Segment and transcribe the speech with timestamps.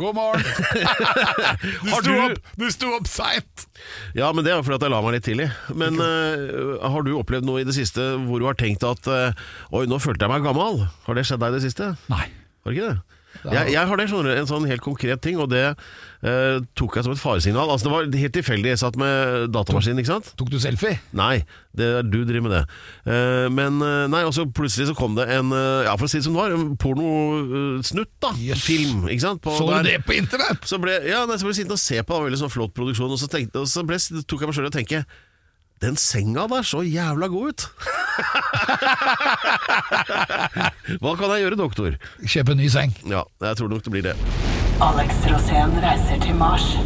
[0.00, 0.44] God morgen.
[1.84, 3.66] Du sto du- opp, du sto opp seint.
[4.16, 5.48] Ja, men det er fordi at jeg la meg litt tidlig.
[5.76, 9.30] Men uh, har du opplevd noe i det siste hvor du har tenkt at uh,
[9.76, 10.84] Oi, nå følte jeg meg gammel.
[11.06, 11.92] Har det skjedd deg i det siste?
[12.12, 12.26] Nei.
[12.64, 13.19] Har det ikke det?
[13.44, 16.96] Jeg, jeg har det, skjønner du, en sånn helt konkret ting, og det eh, tok
[16.98, 17.70] jeg som et faresignal.
[17.72, 18.72] Altså, det var helt tilfeldig.
[18.74, 20.32] Jeg satt med datamaskin, ikke sant?
[20.36, 20.98] Tok du selfie?
[21.16, 21.40] Nei,
[21.76, 22.62] det er du driver med det.
[23.14, 26.12] Eh, men eh, nei, og så plutselig så kom det en eh, Ja, for å
[26.12, 28.34] si det som det var, en pornosnutt, da.
[28.42, 28.62] Yes.
[28.66, 29.42] Film, ikke sant?
[29.44, 30.64] På Så du der- det på internett?
[30.68, 32.52] Så ble, ja, nei, så ble jeg sittende og se på det, var veldig sånn
[32.54, 35.04] flott produksjon, og så, tenkte, og så ble, tok jeg meg selv å tenke
[35.80, 37.68] den senga der så jævla god ut.
[41.00, 41.90] Hva kan jeg gjøre, doktor?
[42.26, 42.92] Kjøpe en ny seng.
[43.08, 44.16] Ja, jeg tror nok det blir det.
[44.80, 46.76] Alex Rosén reiser til Mars.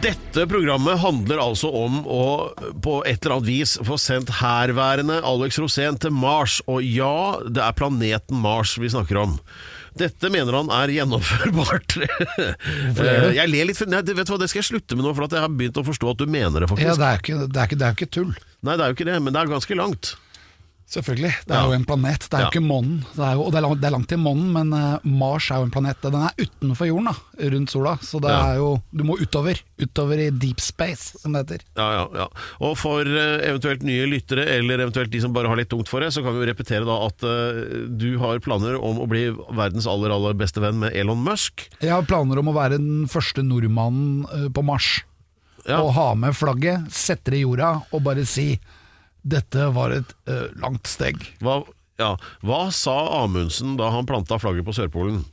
[0.00, 2.22] Dette programmet handler altså om å
[2.80, 6.60] på et eller annet vis få sendt herværende Alex Rosén til Mars.
[6.64, 9.34] Og ja, det er planeten Mars vi snakker om.
[10.00, 11.98] Dette mener han er gjennomførbart.
[13.00, 15.24] Eh, jeg ler litt, nei, vet du hva, det skal jeg slutte med nå, for
[15.26, 16.88] at jeg har begynt å forstå at du mener det, faktisk.
[16.88, 18.32] Ja, det er, ikke, er ikke, det jo ikke tull.
[18.66, 20.12] Nei, det er jo ikke det, men det er ganske langt.
[20.90, 21.30] Selvfølgelig.
[21.46, 21.66] Det er Ja.
[21.68, 22.24] jo en planet.
[22.26, 22.44] Det er Ja.
[22.50, 23.04] jo ikke månen.
[23.14, 25.50] Det er jo, og det er, langt, det er langt til månen, men eh, Mars
[25.52, 26.00] er jo en planet.
[26.02, 27.14] Den er utenfor jorden, da,
[27.54, 27.92] rundt sola.
[28.02, 28.40] Så det Ja.
[28.52, 29.54] er jo Du må utover.
[29.80, 31.60] Utover i deep space, som det heter.
[31.76, 32.26] Ja, ja, ja.
[32.60, 36.00] Og for eh, eventuelt nye lyttere, eller eventuelt de som bare har litt tungt for
[36.00, 39.30] det, så kan vi jo repetere da at uh, du har planer om å bli
[39.54, 41.68] verdens aller, aller beste venn med Elon Musk.
[41.80, 45.02] Jeg har planer om å være den første nordmannen på Mars.
[45.68, 45.82] Ja.
[45.82, 48.58] Og ha med flagget, sette det i jorda og bare si
[49.22, 51.20] dette var et uh, langt steg.
[51.44, 51.60] Hva,
[52.00, 52.14] ja.
[52.46, 55.24] Hva sa Amundsen da han planta flagget på Sørpolen?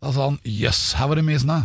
[0.00, 1.60] Da sa han jøss, her var det mye snø.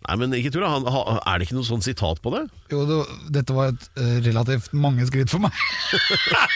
[0.00, 2.46] Nei, men ikke tull, er det ikke noe sånn sitat på det?
[2.72, 2.96] Jo, det,
[3.36, 5.52] dette var et uh, relativt mange skritt for meg.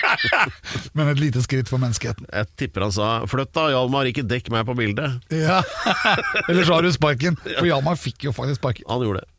[0.97, 2.25] Men et lite skritt for menneskeheten.
[2.31, 5.21] Jeg tipper han sa 'flytt da, Hjalmar, ikke dekk meg på bildet'.
[5.37, 5.61] Ja,
[6.49, 7.37] Eller så har du sparken.
[7.45, 8.89] For Hjalmar fikk jo faktisk sparken.
[8.89, 9.34] Han gjorde det.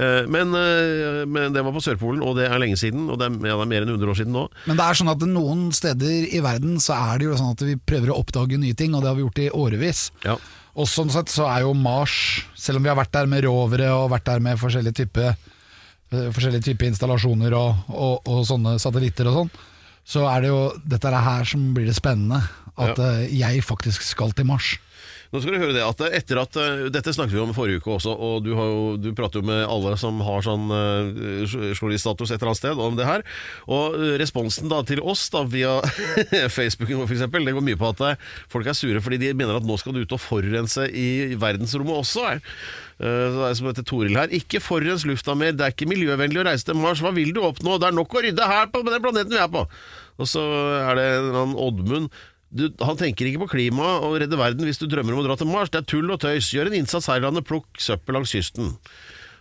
[0.00, 3.04] Eh, Men, eh, men det var på Sørpolen, og det er lenge siden.
[3.12, 4.46] Og det er, ja, det er mer enn 100 år siden nå.
[4.70, 7.66] Men det er sånn at noen steder i verden så er det jo sånn at
[7.68, 10.06] vi prøver å oppdage nye ting, og det har vi gjort i årevis.
[10.24, 10.38] Ja.
[10.80, 13.90] Og sånn sett så er jo Mars, selv om vi har vært der med rovere
[13.92, 15.34] og vært der med forskjellige typer
[16.10, 19.50] forskjellige typer installasjoner og, og, og sånne satellitter og sånn,
[20.10, 22.40] så er det jo dette er her som blir det spennende.
[22.80, 23.10] At Ja.
[23.20, 24.72] eh, jeg faktisk skal til Mars.
[25.30, 27.92] Nå skal du høre det at etter at eh, Dette snakket vi om forrige uke
[27.94, 32.40] også, og du, jo, du prater jo med alle som har sånn uh, journaliststatus et
[32.40, 33.22] eller annet sted om det her.
[33.70, 35.76] Og eh, responsen da til oss da via
[36.58, 39.60] Facebooken for eksempel, det går mye på at eh, folk er sure fordi de mener
[39.60, 41.08] at nå skal du ut og forurense i
[41.38, 42.26] verdensrommet også.
[42.34, 44.34] Eh, Så det er som heter Toril her.
[44.34, 47.00] Ikke forurens lufta mer, det er ikke miljøvennlig å reise til Mars.
[47.04, 47.78] Hva vil du oppnå?
[47.80, 49.62] Det er nok å rydde her på den planeten vi er på.
[50.20, 50.42] Og så
[50.90, 52.10] er det en annen Oddmund.
[52.50, 55.36] Du, han tenker ikke på klima og redde verden hvis du drømmer om å dra
[55.38, 55.70] til Mars.
[55.70, 56.48] Det er tull og tøys.
[56.54, 58.72] Gjør en innsats her i landet, plukk søppel langs kysten.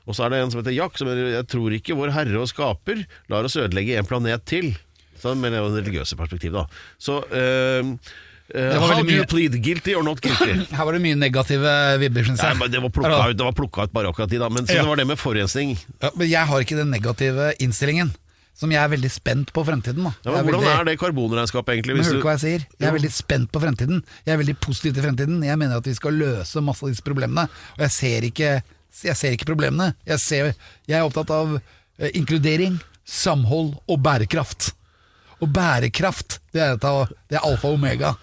[0.06, 2.40] Og så er det en som heter Jack, som mener jeg tror ikke vår Herre
[2.42, 4.72] og Skaper lar oss ødelegge en planet til.
[5.20, 6.66] Så med det religiøse perspektiv, da.
[7.02, 7.96] Så øh,
[8.50, 10.56] Uh, How do you plead guilty or not guilty?
[10.74, 12.58] Her var det mye negative vibber, syns jeg.
[12.58, 14.48] men det var plukka ut, det var plukka ut bare akkurat de, da.
[14.50, 14.82] Men så Ja.
[14.82, 15.76] det var det med forurensning.
[16.02, 18.10] Ja, men jeg har ikke den negative innstillingen,
[18.60, 20.04] som jeg er veldig spent på fremtiden.
[20.04, 20.12] Da.
[20.26, 21.96] Ja, men hvordan veldig- er det karbonregnskapet, egentlig?
[21.96, 22.66] Men hvis hører du du- hva jeg sier?
[22.80, 24.04] Jeg er veldig spent på fremtiden.
[24.26, 25.44] Jeg er veldig positiv til fremtiden.
[25.46, 27.48] Jeg mener at vi skal løse masse av disse problemene.
[27.78, 28.52] Og jeg ser ikke,
[29.04, 29.94] jeg ser ikke problemene.
[30.06, 30.54] Jeg, ser,
[30.88, 31.62] jeg er opptatt av
[32.00, 34.74] eh, inkludering, samhold og bærekraft.
[35.42, 38.16] Og bærekraft, det er, det er alfa og omega.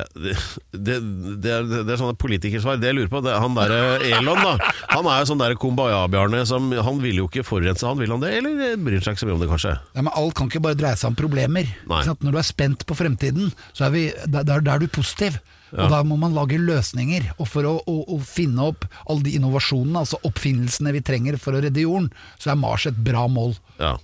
[0.00, 0.34] Ja, det,
[0.72, 0.96] det,
[1.44, 2.80] det, er, det er sånne politikersvar.
[2.80, 3.74] Det jeg lurer på, han der
[4.10, 4.72] Elon, da.
[4.94, 8.24] Han er jo sånn der Kumbaya-Bjarne som Han vil jo ikke forurense, han vil han
[8.24, 8.32] det?
[8.40, 9.76] Eller bryr seg ikke så mye om det, kanskje?
[9.94, 11.70] Ja, men alt kan ikke bare dreie seg om problemer.
[11.86, 15.38] Når du er spent på fremtiden, så er, vi, da da er du positiv.
[15.70, 15.84] Ja.
[15.84, 17.28] Og da må man lage løsninger.
[17.38, 21.54] Og for å, å, å finne opp alle de innovasjonene, altså oppfinnelsene vi trenger for
[21.54, 22.10] å redde jorden,
[22.42, 23.54] så er Mars et bra mål.
[23.78, 23.94] Ja.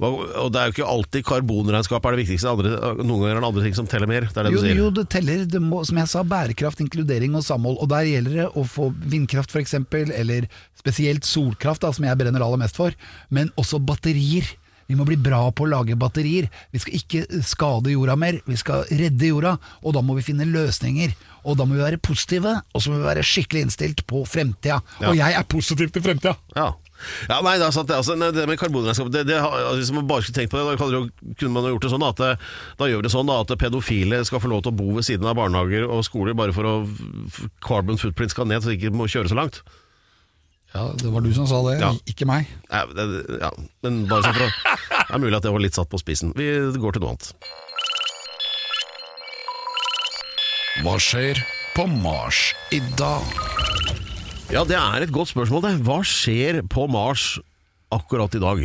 [0.00, 2.50] Og det er jo ikke alltid karbonregnskap er det viktigste.
[2.50, 4.26] Andre, noen ganger er det andre ting som teller mer.
[4.30, 4.80] Det er det Jo, du sier.
[4.80, 7.78] jo, det teller, det må, som jeg sa, bærekraft, inkludering og samhold.
[7.84, 9.74] Og der gjelder det å få vindkraft f.eks.,
[10.14, 10.48] eller
[10.78, 12.94] spesielt solkraft, da, som jeg brenner aller mest for,
[13.30, 14.48] men også batterier.
[14.84, 16.50] Vi må bli bra på å lage batterier.
[16.74, 19.54] Vi skal ikke skade jorda mer, vi skal redde jorda.
[19.80, 21.14] Og da må vi finne løsninger.
[21.48, 24.82] Og da må vi være positive, og så må vi være skikkelig innstilt på fremtida.
[25.08, 26.36] Og jeg er positiv til fremtida!
[26.56, 26.74] Ja.
[27.28, 27.96] Ja, nei, det er sant det.
[27.98, 30.64] Altså, nei, det med karbonregnskap det, det, altså, Hvis man bare skulle tenkt på det,
[30.70, 32.30] da kunne, jo- kunne man jo gjort det sånn at det,
[32.78, 35.04] da gjør vi det sånn da, at pedofile skal få lov til å bo ved
[35.08, 36.74] siden av barnehager og skoler bare for å
[37.66, 39.60] carbon footprint skal ned, så de ikke må kjøre så langt.
[40.74, 41.92] Ja, det var du som sa det, Ja.
[42.10, 42.48] ikke meg.
[42.70, 43.04] Ja, det,
[43.42, 43.50] ja,
[43.82, 44.50] men bare sånn for å
[45.04, 46.32] Det er mulig at det var litt satt på spissen.
[46.34, 46.48] Vi
[46.80, 47.34] går til noe annet.
[50.82, 51.38] Hva skjer
[51.76, 53.22] på Mars i dag?
[54.54, 55.70] Ja, det er et godt spørsmål, det.
[55.82, 57.40] Hva skjer på Mars
[57.94, 58.60] akkurat i dag?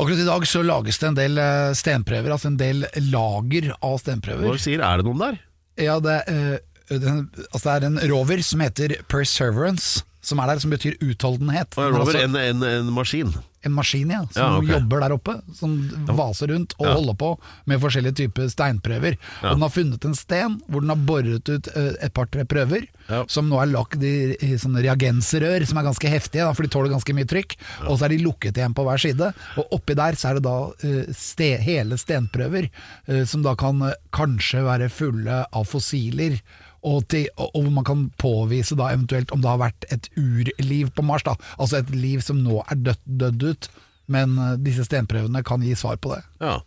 [0.00, 3.98] Akkurat i dag så lages det en del eh, stenprøver, altså en del lager av
[4.00, 4.46] stenprøver.
[4.48, 5.36] Hva sier, Er det noen der?
[5.84, 10.64] Ja, det, eh, den, altså det er en rover som heter Perseverance, som er der,
[10.64, 11.76] som betyr utholdenhet.
[11.76, 13.36] Og en Rover, altså, en, en, en maskin.
[13.64, 14.68] En maskin, ja, som Ja, ok.
[14.74, 15.74] jobber der oppe, som
[16.06, 17.30] vaser rundt og holder på
[17.70, 19.16] med forskjellige typer steinprøver.
[19.42, 22.86] Og den har funnet en sten hvor den har boret ut eh, et par-tre prøver,
[23.28, 26.72] som nå er lagt i, i sånne reagensrør, som er ganske heftige, da, for de
[26.72, 27.56] tåler ganske mye trykk.
[27.88, 29.30] Og så er de lukket igjen på hver side,
[29.60, 32.70] og oppi der så er det da uh, ste, hele stenprøver,
[33.08, 36.38] uh, som da kan uh, kanskje være fulle av fossiler.
[36.84, 41.04] Og, til, og man kan påvise da eventuelt om det har vært et urliv på
[41.06, 41.24] Mars.
[41.24, 43.68] da Altså et liv som nå er dødt, dødd ut,
[44.12, 46.20] men eh, disse stenprøvene kan gi svar på det.
[46.44, 46.58] Ja.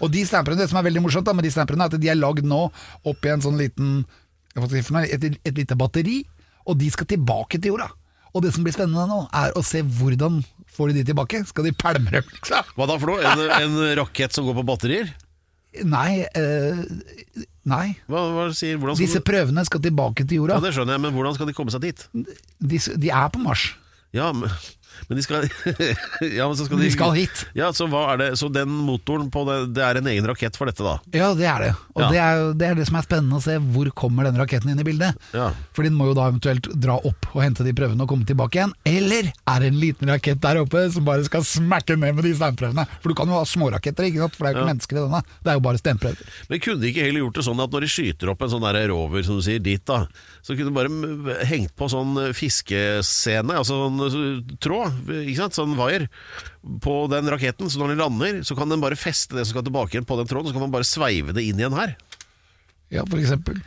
[0.00, 2.08] Og de stenprøvene, Det som er veldig morsomt da med de stenprøvene, er at de
[2.08, 2.62] er lagd nå
[3.04, 4.00] oppi en sånn liten
[4.56, 6.16] hva skal jeg si for noe, et, et lite batteri,
[6.64, 7.90] og de skal tilbake til jorda.
[8.32, 10.40] Og det som blir spennende nå, er å se hvordan
[10.76, 11.42] får de de tilbake.
[11.48, 12.72] Skal de pælme dem, liksom?
[12.76, 13.20] Hva da for noe?
[13.24, 15.12] En, en rakett som går på batterier?
[15.84, 16.84] Nei, eh,
[17.66, 17.96] nei.
[18.08, 20.54] Hva, hva sier, Disse du- prøvene skal tilbake til jorda.
[20.56, 22.06] Ja, det skjønner jeg, men hvordan skal de komme seg dit?
[22.14, 23.74] De, de er på Mars.
[24.16, 24.48] Ja, men,
[25.08, 25.46] men de skal
[26.38, 27.42] Ja, men så skal De skal hit.
[27.56, 30.68] Ja, så er det Så den motoren på det Det er en egen rakett for
[30.70, 30.96] dette, da?
[31.16, 31.70] Ja, det er det.
[31.94, 32.08] Og Ja.
[32.12, 33.56] det, er, det er det som er spennende å se.
[33.74, 35.16] Hvor kommer den raketten inn i bildet?
[35.36, 35.50] Ja.
[35.76, 38.60] For den må jo da eventuelt dra opp og hente de prøvene og komme tilbake
[38.60, 38.74] igjen.
[38.88, 42.34] Eller er det en liten rakett der oppe som bare skal smakke ned med de
[42.36, 42.86] steinprøvene?
[43.02, 44.36] For du kan jo ha småraketter, ikke sant?
[44.36, 45.22] for det er jo ikke mennesker i denne.
[45.42, 46.34] Det er jo bare steinprøver.
[46.50, 48.66] Men kunne de ikke heller gjort det sånn at når de skyter opp en sånn
[48.68, 50.02] der rover, som du sier, dit da,
[50.46, 56.08] så kunne de bare hengt på sånn fiskescene, altså sånn tråd, ikke sant, sånn wire,
[56.84, 59.66] på den raketten, så når den lander, så kan den bare feste det som skal
[59.68, 61.96] tilbake igjen på den tråden, så kan man bare sveive det inn igjen her.
[62.94, 63.58] Ja, for eksempel.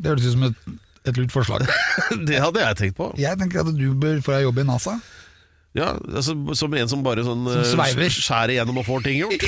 [0.00, 0.62] Det høres ut som et,
[1.08, 1.66] et lurt forslag.
[2.28, 3.10] Det hadde jeg tenkt på.
[3.20, 4.96] Jeg tenker at du bør få deg jobb i NASA.
[5.74, 9.42] Ja, altså Som en som bare sånn Som eh, skjærer igjennom og får ting gjort.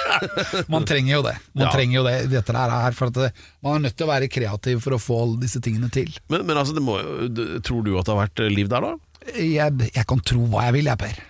[0.74, 1.32] Man trenger jo det.
[1.56, 1.70] Man Ja.
[1.72, 3.30] trenger jo det dette her, for at det,
[3.64, 6.12] man er nødt til å være kreativ for å få alle disse tingene til.
[6.28, 6.98] Men, men altså, det må,
[7.64, 8.92] tror du at det har vært eh, liv der, da?
[9.32, 11.22] Jeg, jeg kan tro hva jeg vil, jeg, Per.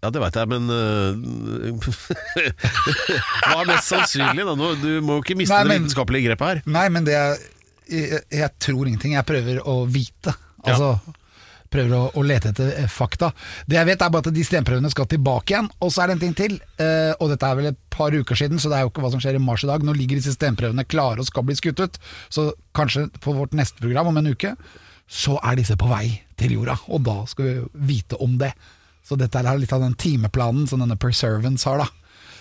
[0.00, 1.88] Ja, det veit jeg, men øh,
[3.44, 4.46] Hva er mest sannsynlig?
[4.48, 4.54] da?
[4.56, 6.60] Nå, du må jo ikke miste Nei, det vitenskapelige grepet her.
[6.72, 7.42] Nei, men det er,
[7.90, 9.16] jeg, jeg tror ingenting.
[9.18, 10.36] Jeg prøver å vite.
[10.64, 10.94] Altså
[11.70, 13.28] Prøver å, å lete etter eh, fakta.
[13.68, 15.68] Det jeg vet er bare at de stemprøvene skal tilbake igjen.
[15.84, 18.40] Og så er det en ting til, eh, og dette er vel et par uker
[18.40, 19.84] siden, så det er jo ikke hva som skjer i mars i dag.
[19.86, 22.00] Nå ligger disse stemprøvene klare og skal bli skutt ut.
[22.26, 24.56] Så kanskje på vårt neste program om en uke,
[25.10, 26.76] så er disse på vei til jorda.
[26.94, 28.52] Og da skal vi vite om det.
[29.06, 31.88] Så dette er litt av den timeplanen som denne Perservance har, da.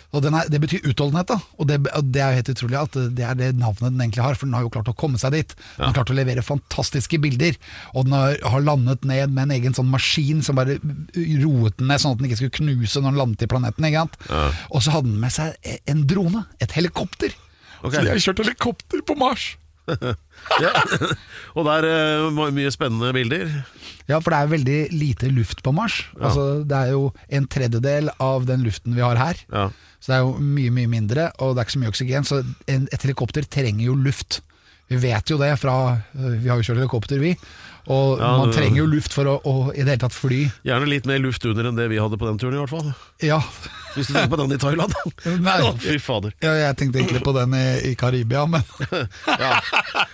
[0.09, 1.37] Og den er, Det betyr utholdenhet, da.
[1.61, 1.79] Og det,
[2.13, 4.55] det er jo helt utrolig at det er det navnet den egentlig har, for den
[4.57, 5.53] har jo klart å komme seg dit.
[5.77, 7.57] Den har klart å levere fantastiske bilder,
[7.93, 11.91] og den har, har landet ned med en egen sånn maskin som bare roet den
[11.91, 13.89] ned, sånn at den ikke skulle knuse når den landet i planeten.
[13.99, 14.17] Sant?
[14.73, 17.33] Og så hadde den med seg en drone, et helikopter.
[17.83, 17.93] Okay.
[17.93, 19.51] Så de har kjørt helikopter på Mars!
[20.63, 20.71] Ja.
[21.59, 21.85] Og der
[22.29, 23.51] uh, mye spennende bilder.
[24.09, 25.99] Ja, for det er veldig lite luft på Mars.
[26.17, 29.41] Altså, det er jo en tredjedel av den luften vi har her.
[29.51, 29.67] Ja.
[29.99, 32.27] Så det er jo mye, mye mindre, og det er ikke så mye oksygen.
[32.27, 32.41] Så
[32.71, 34.39] en, et helikopter trenger jo luft.
[34.89, 35.75] Vi vet jo det fra
[36.17, 37.35] Vi har jo kjørt helikopter, vi.
[37.89, 40.43] Og Ja, man trenger jo luft for å, å i det hele tatt fly.
[40.67, 42.91] Gjerne litt mer luft under enn det vi hadde på den turen, i hvert fall.
[43.25, 43.39] Ja.
[43.95, 44.93] Hvis du tenker på den i Thailand.
[45.47, 45.55] Nei.
[45.65, 46.35] Å, fy fader.
[46.45, 48.61] ja jeg tenkte egentlig på den i, i Karibia, men
[49.41, 49.55] Ja.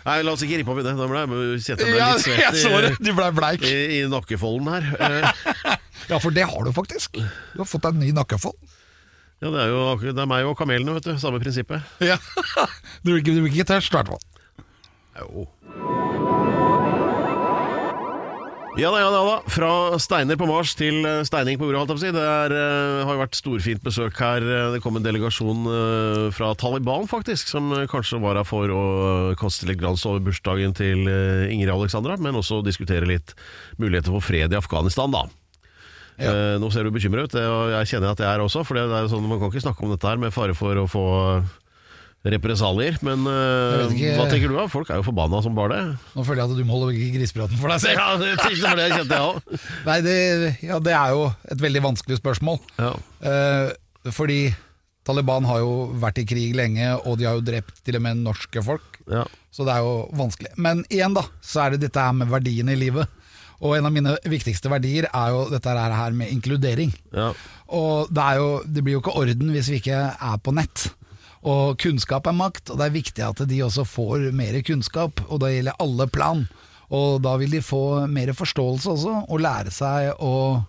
[0.05, 0.95] Nei, la oss ikke rippe opp i det.
[0.95, 3.27] Da ble jeg jeg meg litt svett Du ble
[3.59, 4.87] i, i, i nakkefolden her.
[4.95, 5.75] Eh,
[6.11, 7.17] Ja, for det har du faktisk.
[7.17, 8.55] Du har fått deg en ny nakkefold.
[9.43, 11.15] Ja, det er jo akkurat- det er meg og kamelene, vet du.
[11.19, 11.83] Samme prinsippet.
[11.99, 12.15] Ja.
[13.03, 14.21] Du blir ikke, ikke tørst, i hvert fall.
[15.19, 15.47] Jo.
[18.75, 19.35] Ja da, ja da, da.
[19.47, 19.69] Fra
[20.03, 21.95] steiner på Mars til eh, steining på jorda.
[21.95, 24.43] Det er, uh, har vært storfint besøk her.
[24.43, 28.81] Eh, Det kom en delegasjon uh, fra Taliban, faktisk, som kanskje var her for å
[29.39, 33.31] kaste litt glans over bursdagen til uh, Ingrid Alexandra, men også diskutere litt
[33.79, 35.23] muligheter for fred i Afghanistan, da.
[36.15, 38.61] Eh, nå ser du bekymret ut, det- og jeg kjenner at jeg er også.
[38.67, 40.85] For det er sånn, man kan ikke snakke om dette her med fare for å
[40.87, 41.07] få
[42.25, 42.97] represalier.
[43.05, 44.67] Men ikke- hva tenker du da?
[44.71, 45.97] Folk er jo forbanna som bare det.
[46.15, 48.01] Nå føler jeg at du må holde grisepraten for deg selv.
[48.01, 49.65] Ja, det det var det jeg kjente, jeg òg.
[49.89, 50.17] Nei, det,
[50.65, 52.59] ja, det er jo et veldig vanskelig spørsmål.
[52.81, 52.93] Ja.
[53.21, 54.39] Uh, fordi
[55.05, 58.23] Taliban har jo vært i krig lenge, og de har jo drept til og med
[58.25, 58.97] norske folk.
[59.11, 59.25] Ja.
[59.53, 60.55] Så det er jo vanskelig.
[60.57, 63.07] Men igjen, da, så er det dette her med verdiene i livet.
[63.63, 66.91] Og en av mine viktigste verdier er jo dette her her med inkludering.
[67.15, 67.29] Ja.
[67.71, 70.89] Og det, er jo, det blir jo ikke orden hvis vi ikke er på nett.
[71.45, 75.21] Og kunnskap er makt, og det er viktig at de også får mer kunnskap.
[75.29, 76.45] Og det gjelder alle plan.
[76.93, 80.63] Og da vil de få mer forståelse også, og lære seg å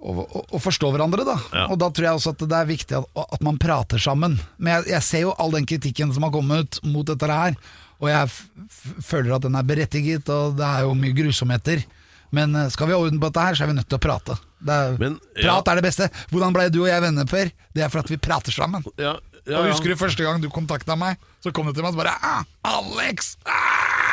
[0.00, 1.36] å, å, forstå hverandre, da.
[1.52, 1.66] Ja.
[1.68, 4.38] Og da tror jeg også at det er viktig at, at man prater sammen.
[4.56, 7.58] Men jeg, jeg ser jo all den kritikken som har kommet mot dette her,
[8.00, 8.30] og jeg
[9.04, 11.84] føler at den er berettiget, og det er jo mye grusomheter.
[12.32, 14.04] Men eh, skal vi ha orden på dette her, så er vi nødt til å
[14.06, 14.38] prate.
[14.60, 15.50] Det er, Men, ja.
[15.50, 16.08] Prat er det beste.
[16.32, 17.52] Hvordan ble du og jeg venner, Per?
[17.76, 18.86] Det er for at vi prater sammen.
[19.00, 19.72] Ja, ja, Og ja.
[19.72, 21.20] Husker du første gang du kontakta meg?
[21.40, 24.10] Så kom du til meg og bare ah, 'Alex!' Ah!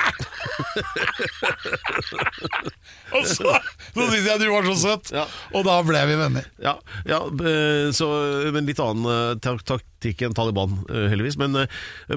[3.16, 3.60] og så,
[3.94, 5.12] så syntes jeg du var så søt,
[5.54, 6.46] og da ble vi venner.
[6.64, 6.74] Ja,
[7.08, 8.08] ja eh, så,
[8.56, 9.34] men litt annen eh,
[10.04, 11.38] tak- en enn Taliban, eh, heldigvis.
[11.38, 11.68] Men, eh,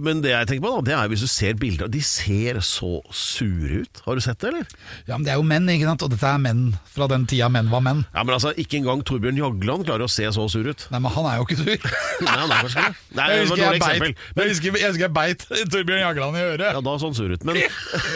[0.01, 3.01] men det jeg tenker på, da, det er hvis du ser bilder De ser så
[3.13, 4.03] sure ut.
[4.05, 4.67] Har du sett det, eller?
[5.07, 6.03] Ja, men Det er jo menn, ikke sant?
[6.03, 8.05] og dette er menn fra den tida menn var menn.
[8.15, 10.87] Ja, men altså, Ikke engang Torbjørn Jagland klarer å se så sur ut.
[10.91, 11.91] Nei, men han er jo ikke sur.
[12.27, 13.17] Nei, han er kanskje ikke det.
[13.17, 16.45] Nei, Jeg husker jeg beit, beit, jeg husker, jeg husker jeg beit Torbjørn Jagland i
[16.45, 16.67] øret.
[16.75, 17.45] Ja, da så han sur ut.
[17.49, 17.61] Men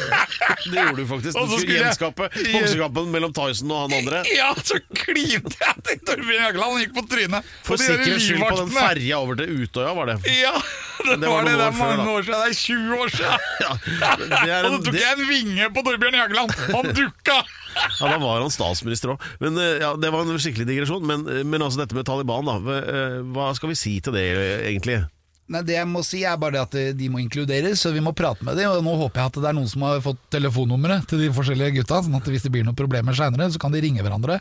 [0.71, 1.39] det gjorde du faktisk.
[1.39, 4.23] Du skulle gjenskape boksekampen mellom Tyson og han andre.
[4.35, 7.53] Ja, så klinte jeg til Torbjørn Jagland, han gikk på trynet.
[7.67, 10.17] For sikkerhets skyld på den ferja over til Utøya, var det.
[10.35, 10.53] Ja,
[11.05, 11.55] det, Det var var det.
[11.59, 12.41] Det er mange år siden.
[12.41, 13.47] Det er 20 år siden.
[13.65, 13.73] Ja,
[14.19, 16.55] det er Og en, så tok jeg en vinge på Torbjørn Jagland.
[16.75, 17.39] Han dukka!
[18.01, 19.25] ja, da var han statsminister òg.
[19.43, 21.05] Men eh, ja, Det var en skikkelig digresjon.
[21.09, 22.59] Men, eh, men altså dette med Taliban, da.
[22.63, 24.25] Hva- eh, skal vi si til det,
[24.71, 25.01] egentlig?
[25.53, 28.15] Nei, Det jeg må si er bare det at de må inkluderes, så vi må
[28.17, 28.71] prate med dem.
[28.73, 31.75] Og nå håper jeg at det er noen som har fått telefonnummeret til de forskjellige
[31.83, 34.39] gutta, sånn at hvis det blir noen problemer seinere, så kan de ringe hverandre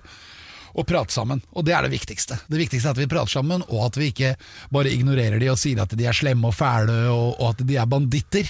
[0.73, 1.41] og prate sammen.
[1.53, 2.39] Og det er det viktigste.
[2.49, 4.33] Det viktigste er at vi prater sammen, og at vi ikke
[4.73, 7.77] bare ignorerer de og sier at de er slemme og fæle, og, og at de
[7.77, 8.49] er banditter.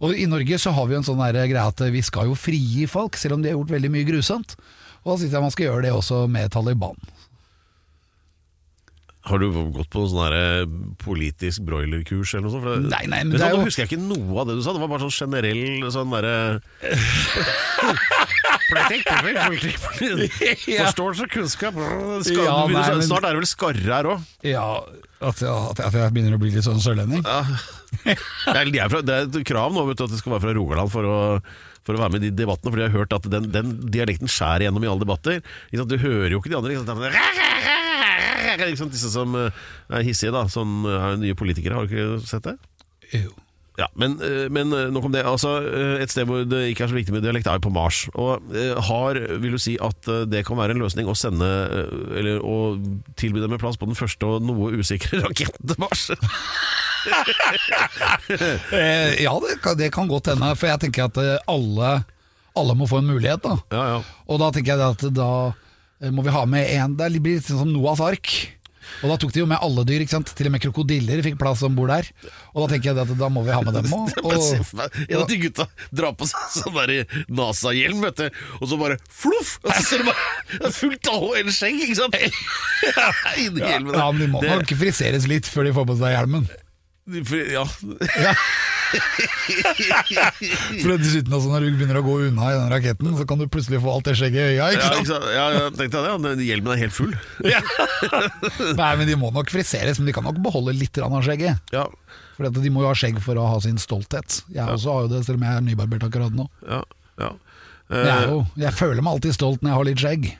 [0.00, 2.86] Og i Norge så har vi jo en sånn greie at vi skal jo frigi
[2.90, 4.56] folk, selv om de har gjort veldig mye grusomt.
[5.04, 6.96] Og da syns jeg man skal gjøre det også med Taliban.
[9.28, 10.62] Har du gått på sånn eh,
[11.02, 12.64] politisk broilerkurs eller noe sånt?
[12.64, 14.62] For Nei, nei, men det er jo Nå husker jeg ikke noe av det du
[14.64, 14.72] sa.
[14.72, 16.36] Det var bare sånn generell sånn derre
[18.70, 20.66] Politikk, politikk, politikk.
[20.70, 20.84] Ja.
[20.86, 21.74] Forståelse, kunnskap
[22.24, 24.20] skal, Ja, nei, men- Snart er det vel skarre her òg.
[24.46, 24.66] Ja,
[25.20, 27.22] at jeg, at jeg- jeg begynner å bli litt sånn sørlending.
[27.24, 30.54] Det er fra- det er et krav nå vet du, at det skal være fra
[30.54, 31.18] Rogaland for å,
[31.84, 32.70] for å være med i de debattene.
[32.72, 35.42] For jeg har hørt at den, den dialekten skjærer gjennom i alle debatter.
[35.72, 36.76] Du hører jo ikke de andre.
[36.76, 38.64] Ikke sant?
[38.70, 39.50] Liksom disse som eh,
[39.90, 40.46] er hissige, da.
[40.48, 41.74] Som er nye politikere.
[41.74, 42.56] Har du ikke sett det?
[43.12, 43.30] Jo.
[43.80, 45.22] Ja, men, eh, men eh, nok om det.
[45.24, 47.72] Altså, eh, et sted hvor det ikke er så viktig med dialekt, er jo på
[47.72, 48.02] Mars.
[48.12, 48.52] Og
[48.90, 51.46] har, vil du si at det kan være en løsning å sende
[52.18, 52.76] Eller å
[53.20, 56.08] tilby dem en plass på den første og noe usikre raketten til Mars?
[59.24, 61.16] Ja, det kan, det kan godt hende, for jeg tenker at
[61.48, 61.92] alle,
[62.58, 63.40] alle må få en mulighet.
[63.40, 64.00] da Ja, ja.
[64.28, 65.30] Og da tenker jeg at da
[66.12, 68.28] må vi ha med en Det blir litt sånn som Noahs ark.
[69.00, 70.32] Og da tok de jo med alle dyr, ikke sant?
[70.36, 72.08] til og med krokodiller fikk plass om bord der.
[72.54, 74.48] Og da tenker jeg at da må vi ha med dem òg.
[75.06, 78.98] En av de gutta drar på seg sånn der NASA-hjelm, vet du, og så bare
[79.08, 79.56] fluff!
[79.64, 82.18] Og så ser du bare fullt av hår eller skjegg, ikke sant?
[83.44, 83.94] Inni hjelmen.
[83.96, 86.50] Ja, men de må nok friseres litt før de får på seg hjelmen.
[87.24, 87.64] For- Ja.
[90.82, 93.46] For dessuten altså, Når du begynner å gå unna i den raketten, så kan du
[93.50, 94.56] plutselig få alt det skjegget i øya.
[94.56, 95.10] Ja, Ikke ikke sant?
[95.10, 95.26] sant?
[95.36, 96.08] ja, jeg tenkte det.
[96.10, 96.32] ja.
[96.48, 97.12] Hjelmen er helt full.
[98.80, 101.62] Nei, men De må nok friseres, men de kan nok beholde litt av skjegget.
[101.74, 101.84] Ja,
[102.36, 104.40] For de må jo ha skjegg for å ha sin stolthet.
[104.50, 106.48] Jeg også har jo det, selv om jeg er nybarbert akkurat nå.
[106.66, 106.82] ja,
[107.20, 107.30] ja.
[107.90, 110.30] Jeg, Eh, jo, jeg føler meg alltid stolt når jeg har litt skjegg.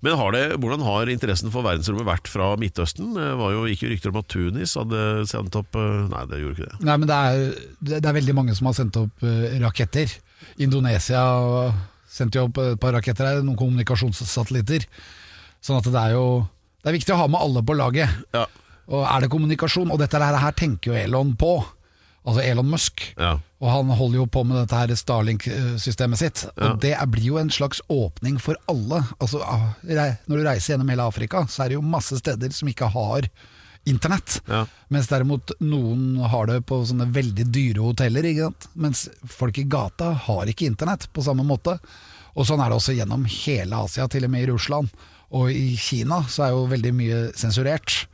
[0.00, 3.10] Men har det, hvordan har interessen for verdensrommet vært fra Midtøsten?
[3.16, 6.56] Det var jo ikke rykter om at Tunis hadde sendt opp eh, Nei, det gjorde
[6.56, 6.78] ikke det.
[6.86, 7.42] Nei, men det er,
[7.82, 10.14] det det er veldig mange som har sendt opp eh, raketter.
[10.62, 11.24] Indonesia
[12.10, 14.86] sendte jo opp et par raketter her, noen kommunikasjonssatellitter.
[15.60, 16.24] Sånn at det er jo
[16.80, 18.08] Det er viktig å ha med alle på laget.
[18.32, 18.46] Ja,
[18.88, 21.58] Og er det kommunikasjon, og dette her, her tenker jo Elon på,
[22.24, 23.34] altså Elon Musk, ja.
[23.60, 26.72] Og han holder jo på med dette her Starlink-systemet sitt, Ja.
[26.72, 29.02] og det blir jo en slags åpning for alle.
[29.20, 32.68] Altså, ah, når du reiser gjennom hele Afrika, så er det jo masse steder som
[32.68, 33.28] ikke har
[33.86, 34.40] internett.
[34.48, 34.66] Ja.
[34.88, 40.46] Mens derimot noen har det på sånne veldig dyre hoteller, mens folk i gata har
[40.46, 41.78] ikke internett på samme måte.
[42.36, 44.88] Og sånn er det også gjennom hele Asia, til og med i Russland.
[45.32, 48.06] Og i Kina så er jo veldig mye sensurert.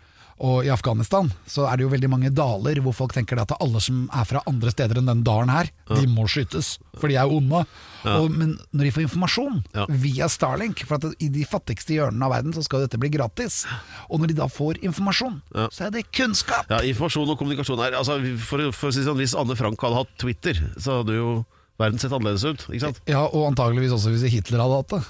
[0.44, 3.80] Og i Afghanistan så er det jo veldig mange daler hvor folk tenker at alle
[3.80, 7.24] som er fra andre steder enn den dalen her, de må skytes, for de er
[7.24, 7.62] jo onde.
[8.06, 9.86] Og, men når de får informasjon Ja.
[9.88, 13.62] via Starlink, for at i de fattigste hjørnene av verden så skal dette bli gratis,
[14.10, 15.68] og når de da får informasjon, Ja.
[15.72, 16.68] så er det kunnskap!
[16.68, 20.02] Ja, informasjon og kommunikasjon her altså, for, for å si sånn, Hvis Anne Frank hadde
[20.04, 21.32] hatt Twitter, så hadde jo
[21.80, 22.68] verden sett annerledes ut.
[22.68, 23.00] Ikke sant?
[23.08, 25.02] Ja, og antageligvis også hvis Hitler hadde hatt det.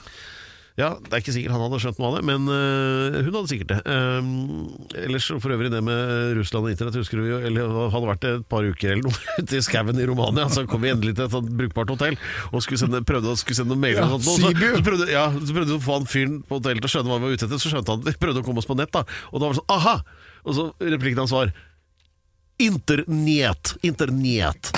[0.77, 3.49] Ja, Det er ikke sikkert han hadde skjønt noe av det, men øh, hun hadde
[3.49, 3.79] sikkert det.
[3.89, 4.67] Um,
[5.07, 8.27] ellers for øvrig det med Russland og internett, husker du jo Eller det hadde vært
[8.29, 11.25] et par uker eller noe ute i skauen i Romania, så kom vi endelig til
[11.25, 12.19] et sånt brukbart hotell
[12.51, 14.29] og skulle sende, prøvde å skulle sende noen mailer og sånt.
[14.29, 16.91] Og så, så prøvde, ja, så prøvde vi å få han fyren på hotellet til
[16.91, 18.61] å skjønne hva vi var ute etter, så skjønte han at vi prøvde å komme
[18.61, 19.07] oss på nett, da.
[19.33, 19.97] Og da var det sånn aha!
[20.47, 21.57] Og så replikken hans var
[22.61, 23.77] Internett.
[23.85, 24.73] Internett.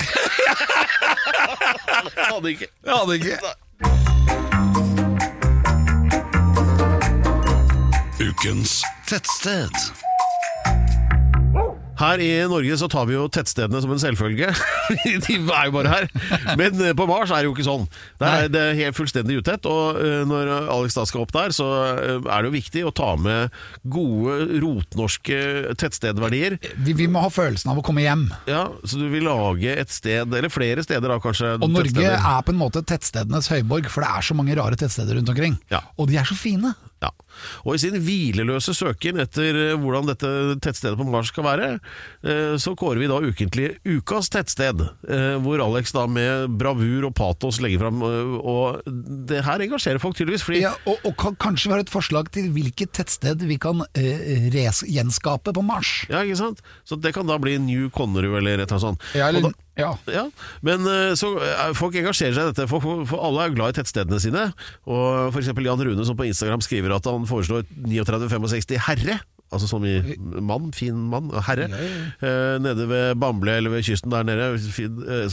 [2.31, 2.67] hadde ikke.
[2.67, 3.55] Jeg det ikke.
[8.19, 9.71] Ukens Tettsted.
[11.99, 14.49] Her i Norge så tar vi jo tettstedene som en selvfølge.
[15.25, 16.05] De er jo bare her.
[16.59, 17.85] Men eh, på Mars er det jo ikke sånn.
[18.21, 19.67] Det er, det er helt fullstendig utett.
[19.67, 21.67] Og eh, når Alex da skal opp der, så
[21.99, 25.39] eh, er det jo viktig å ta med gode rotnorske
[25.79, 26.55] tettstedverdier.
[26.87, 28.29] Vi, vi må ha følelsen av å komme hjem.
[28.47, 31.57] Ja, Så du vil lage et sted, eller flere steder da kanskje.
[31.59, 32.19] Og Norge tettsteder.
[32.19, 35.59] er på en måte tettstedenes høyborg, for det er så mange rare tettsteder rundt omkring.
[35.71, 35.83] Ja.
[35.99, 36.75] Og de er så fine.
[37.03, 37.11] Ja.
[37.65, 40.31] Og i sin hvileløse søken etter eh, hvordan dette
[40.63, 41.69] tettstedet på Mars skal være,
[42.23, 47.15] eh, så kårer vi da ukentlig Ukas tettsted, eh, hvor Alex da med bravur og
[47.17, 48.83] patos legger fram Og
[49.29, 52.49] det her engasjerer folk tydeligvis, fordi Ja, og, og kan, kanskje har et forslag til
[52.55, 54.49] hvilket tettsted vi kan uh,
[54.89, 56.05] gjenskape på Mars.
[56.11, 56.63] Ja, ikke sant?
[56.87, 59.09] Så det kan da bli New Connerud eller et eller annet sånt.
[59.17, 59.93] Ja, eller- ja.
[60.11, 60.25] ja.
[60.65, 63.73] Men eh, så eh, folk engasjerer seg i dette, for, for, for alle er glad
[63.73, 64.49] i tettstedene sine.
[64.89, 69.19] Og eksempel Jan Rune som på Instagram skriver at han foreslår 39-65 herre.
[69.49, 69.95] Altså som i
[70.45, 71.65] mann, fin mann, herre.
[72.21, 74.51] Eh, nede ved Bamble eller ved kysten der nede.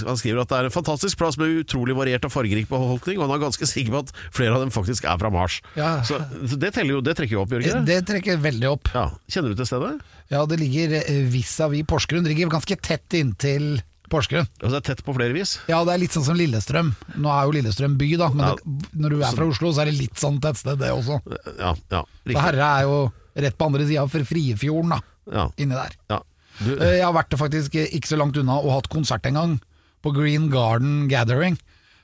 [0.07, 3.27] Han skriver at det er en fantastisk plass med utrolig variert og fargerik befolkning, og
[3.27, 5.59] han er ganske sikker på at flere av dem faktisk er fra Mars.
[5.77, 5.99] Ja.
[6.07, 7.85] Så, så det jo, det trekker jo opp, Jørgen?
[7.89, 8.93] det trekker veldig opp.
[8.97, 9.11] Ja.
[9.29, 9.93] Kjenner du til stedet?
[10.33, 10.97] Ja, det ligger
[11.31, 12.25] vis-à-vis Porsgrunn.
[12.25, 13.77] Det ligger ganske tett inntil
[14.13, 14.47] Porsgrunn.
[14.61, 15.57] Altså, det er tett på flere vis.
[15.69, 16.95] Ja, det er litt sånn som Lillestrøm.
[17.17, 18.55] Nå er jo Lillestrøm by, da, men Ja.
[18.55, 21.21] det, når du er fra Oslo, så er det litt sånn tettsted, det også.
[21.59, 22.43] Ja, ja, Så riktig.
[22.43, 25.01] Herre er jo rett på andre sida for Friefjorden, da.
[25.33, 25.91] Ja, Inni der.
[26.11, 26.21] ja.
[26.65, 29.35] Du, Eh, Jeg har vært det faktisk ikke så langt unna og hatt konsert en
[29.35, 29.61] gang,
[30.03, 31.59] på Green Garden Gathering.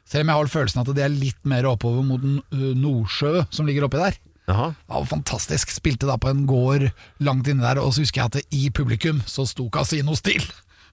[0.04, 3.84] Selv om jeg har følelsen at det er litt mer oppover mot Nordsjø som ligger
[3.86, 4.16] oppi der.
[4.48, 4.74] jaha.
[4.90, 5.70] Ja, fantastisk.
[5.70, 8.68] Spilte da på en gård langt inni der, og så husker jeg at det, i
[8.70, 10.42] publikum så sto Casino Still.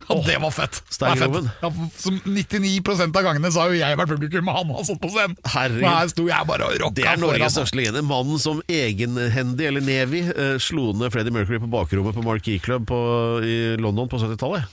[0.10, 0.80] Og det var fett!
[0.90, 1.50] Det var fett.
[1.62, 1.70] Ja,
[2.02, 5.12] som 99% av gangene så har jo jeg vært publikum, og han har stått på
[5.14, 5.38] scenen.
[5.54, 5.84] Herregud.
[5.86, 8.04] Men her sto jeg bare og rocka Det er Norges største legende.
[8.10, 12.88] Mannen som egenhendig, eller Nevi, eh, slo ned Freddie Mercury på bakrommet på Marquee Club
[12.90, 13.00] på,
[13.46, 14.66] i London på 70-tallet.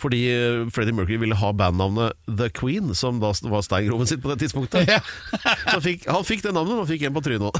[0.00, 0.02] Ja.
[0.02, 4.32] Fordi eh, Freddie Mercury ville ha bandnavnet The Queen, som da var steingroven sitt på
[4.32, 4.88] det tidspunktet.
[4.90, 5.76] Ja.
[5.80, 7.58] Fikk, han fikk det navnet, og han fikk en på trynet òg.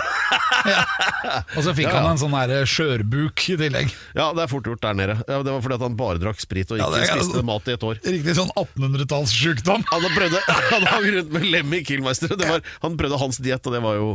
[1.57, 2.01] Og så fikk Ja, ja.
[2.03, 3.93] han en sånn der skjørbuk i tillegg.
[4.17, 5.17] Ja, det er fort gjort der nede.
[5.29, 7.85] Ja, det var fordi han bare drakk sprit og ikke det spiste mat i et
[7.87, 8.01] år.
[8.05, 9.85] Riktig sånn 1800-tallssjukdom.
[9.91, 12.35] Han prøvde Han hang rundt med Lemmy Killmeister.
[12.41, 14.09] var, han prøvde hans diett, og det var jo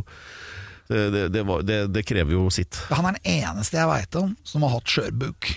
[0.88, 2.78] det, det, det, var, det, det krever jo sitt.
[2.94, 5.56] Han er den eneste jeg veit om som har hatt skjørbuk.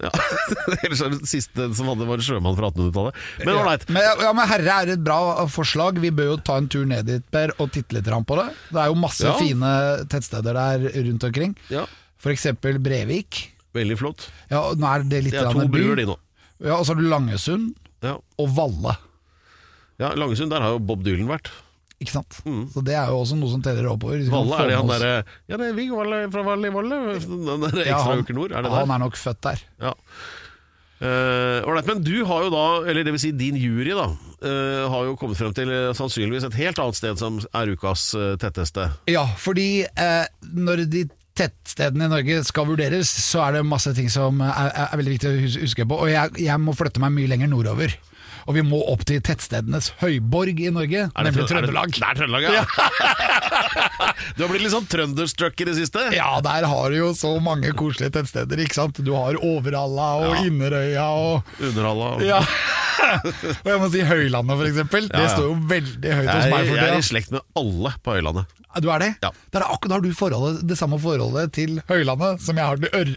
[0.00, 0.08] Ja.
[0.86, 3.18] Ellers er det siste som hadde var sjømann fra 1800-tallet.
[3.44, 3.82] Men ålreit.
[3.92, 5.18] Men, ja, men Herre er et bra
[5.52, 5.98] forslag.
[6.00, 8.46] Vi bør jo ta en tur ned dit, Per, og titte litt på det.
[8.72, 9.34] Det er jo masse Ja.
[9.36, 9.72] fine
[10.08, 11.52] tettsteder der rundt omkring.
[11.68, 11.84] Ja,
[12.32, 13.50] eksempel Brevik.
[13.76, 14.30] veldig flott.
[14.50, 16.16] Ja, nå er det litt Det er to bruer, de nå.
[16.62, 18.16] Ja, og så har du Langesund Ja.
[18.38, 18.96] og Valle.
[20.00, 21.50] ja, Langesund, der har jo Bob Dylan vært.
[22.02, 22.40] Ikke sant?
[22.74, 24.18] Så det er jo også noe som teller oppover.
[24.26, 24.32] Mm.
[24.34, 25.10] Valle, er det han derre
[25.46, 27.00] Ja, det er Viggo Valle fra Valle i Valle.
[27.22, 28.94] Den der Ja, han- uker nord, er det Han der?
[28.96, 29.62] er nok født der.
[29.80, 29.92] Ja.
[31.02, 34.84] Uh, right, men du har jo da, eller det vil si din jury, da, uh,
[34.92, 38.04] har jo kommet frem til eh, sannsynligvis et helt annet sted som er ukas
[38.38, 38.84] tetteste.
[39.10, 39.82] Ja, fordi
[40.54, 41.02] når de
[41.34, 45.30] tettstedene i Norge skal vurderes, så er det masse ting som er, er veldig viktig
[45.32, 45.98] å huske på.
[46.04, 47.94] Og jeg, jeg må flytte meg mye lenger nordover.
[48.46, 51.92] Og vi må opp til tettstedenes høyborg i Norge, det nemlig Trø- det- Trøndelag.
[51.96, 52.64] Det er Trøndelag, ja.
[54.36, 56.04] du har blitt litt sånn trønderstruck i det siste.
[56.16, 59.00] Ja, der har du jo så mange koselige tettsteder, ikke sant.
[59.04, 60.44] Du har Overhalla og Ja.
[60.48, 62.12] Inderøya og Underhalla.
[62.26, 62.40] Ja.
[63.12, 65.08] og jeg må si Høylandet, for eksempel.
[65.10, 65.32] Ja, Det ja.
[65.34, 68.58] står jo veldig høyt hos meg for jeg er i slekt med alle på Høylandet.
[68.80, 69.10] Du er det?
[69.22, 69.30] Ja.
[69.52, 70.08] Der er har du
[70.62, 73.10] det samme forholdet til Høylandet som jeg har til Ør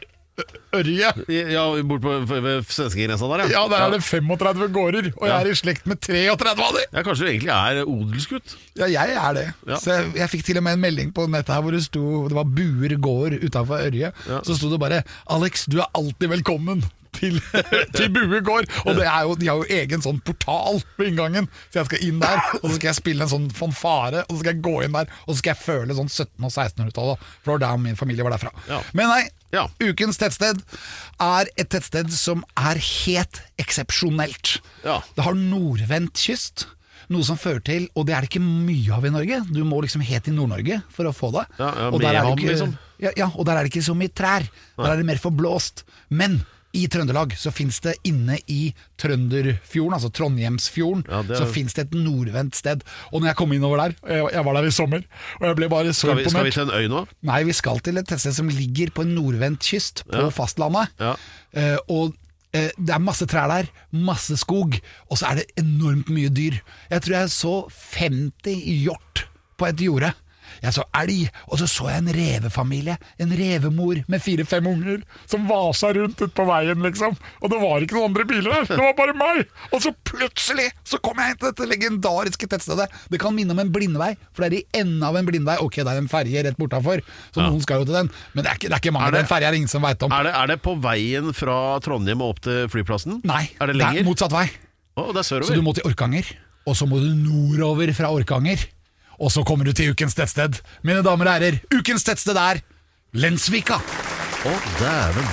[0.76, 1.12] Ørje.
[1.32, 5.48] Ja, bort på ved svenskegrensa der, Ja, der er det 35 gårder, og jeg er
[5.52, 6.90] i slekt med 33 av dem!
[6.92, 8.58] Ja, Kanskje du egentlig er odelsgutt?
[8.76, 9.46] Ja, jeg er det.
[9.70, 9.80] Ja.
[9.80, 12.26] Så jeg, jeg fikk til og med en melding på nettet her hvor det sto
[12.28, 14.12] Det var Buer gård utafor Ørje.
[14.12, 14.44] Ja.
[14.44, 16.84] Så sto det bare 'Alex, du er alltid velkommen'.
[17.16, 17.40] Til,
[17.96, 18.68] til Bue gård.
[18.84, 22.20] Og det jo, de har jo egen sånn portal ved inngangen, så jeg skal inn
[22.20, 22.42] der.
[22.60, 25.08] Og så skal jeg spille en sånn fanfare, og så skal jeg gå inn der
[25.24, 27.26] Og så skal jeg føle sånn 1700- og 1600-tallet.
[27.40, 28.52] For det var der min familie var derfra.
[28.68, 28.82] Ja.
[28.92, 29.24] Men nei,
[29.56, 29.66] Ja.
[29.82, 30.62] ukens tettsted
[31.24, 34.58] er et tettsted som er helt eksepsjonelt.
[34.86, 35.00] Ja.
[35.16, 36.68] Det har nordvendt kyst.
[37.14, 39.78] Noe som fører til, og det er det ikke mye av i Norge, du må
[39.86, 41.44] liksom helt i Nord-Norge for å få det.
[41.60, 42.72] Ja, ja, og, der er det ikke, liksom.
[43.04, 44.48] ja, ja, og der er det ikke så mye trær.
[44.80, 45.86] Der er det mer forblåst.
[46.10, 46.40] Men
[46.76, 51.86] i Trøndelag så fins det inne i Trønderfjorden, altså Trondheimsfjorden, Ja, er- så fins det
[51.88, 52.84] et nordvendt sted.
[53.12, 55.02] Og når jeg kom innover der, jeg, jeg var der i sommer,
[55.40, 56.54] og jeg ble bare så vi, skal vi imponert.
[56.54, 57.06] til en øy nå?
[57.24, 60.30] Nei, vi skal til et tettsted som ligger på en nordvendt kyst på Ja.
[60.30, 60.92] fastlandet.
[61.00, 61.16] Ja.
[61.56, 62.14] Uh, og
[62.54, 64.76] eh, det er masse trær der, masse skog,
[65.10, 66.60] og så er det enormt mye dyr.
[66.92, 67.56] Jeg tror jeg så
[68.00, 69.26] 50 hjort
[69.58, 70.14] på et jorde.
[70.66, 72.96] Jeg så elg, og så så jeg en revefamilie.
[73.22, 77.16] En revemor med fire-fem unger som vasa rundt ut på veien, liksom.
[77.42, 79.46] Og det var ikke noen andre biler der, det var bare meg!
[79.72, 82.90] Og så plutselig så kom jeg inn til dette legendariske tettstedet.
[83.14, 85.58] Det kan minne om en blindvei, for det er i enden av en blindvei.
[85.64, 87.04] Ok, det er en ferje rett bortafor,
[87.36, 89.08] så noen skal jo til den, men det er ikke, det er ikke mange.
[89.08, 90.12] Er det- Den ferja er ingen som veit om.
[90.12, 93.22] Er det, er det på veien fra Trondheim og opp til flyplassen?
[93.24, 94.04] Nei, Er det lenger?
[94.04, 94.50] motsatt vei.
[94.98, 96.26] Oh, det er Så du må til Orkanger,
[96.66, 98.58] og så må du nordover fra Orkanger.
[99.20, 100.60] Og så kommer du til ukens tettsted.
[100.84, 102.62] Mine damer og herrer, ukens tettsted er
[103.16, 103.78] Lensvika.
[104.46, 105.28] Å, dæven.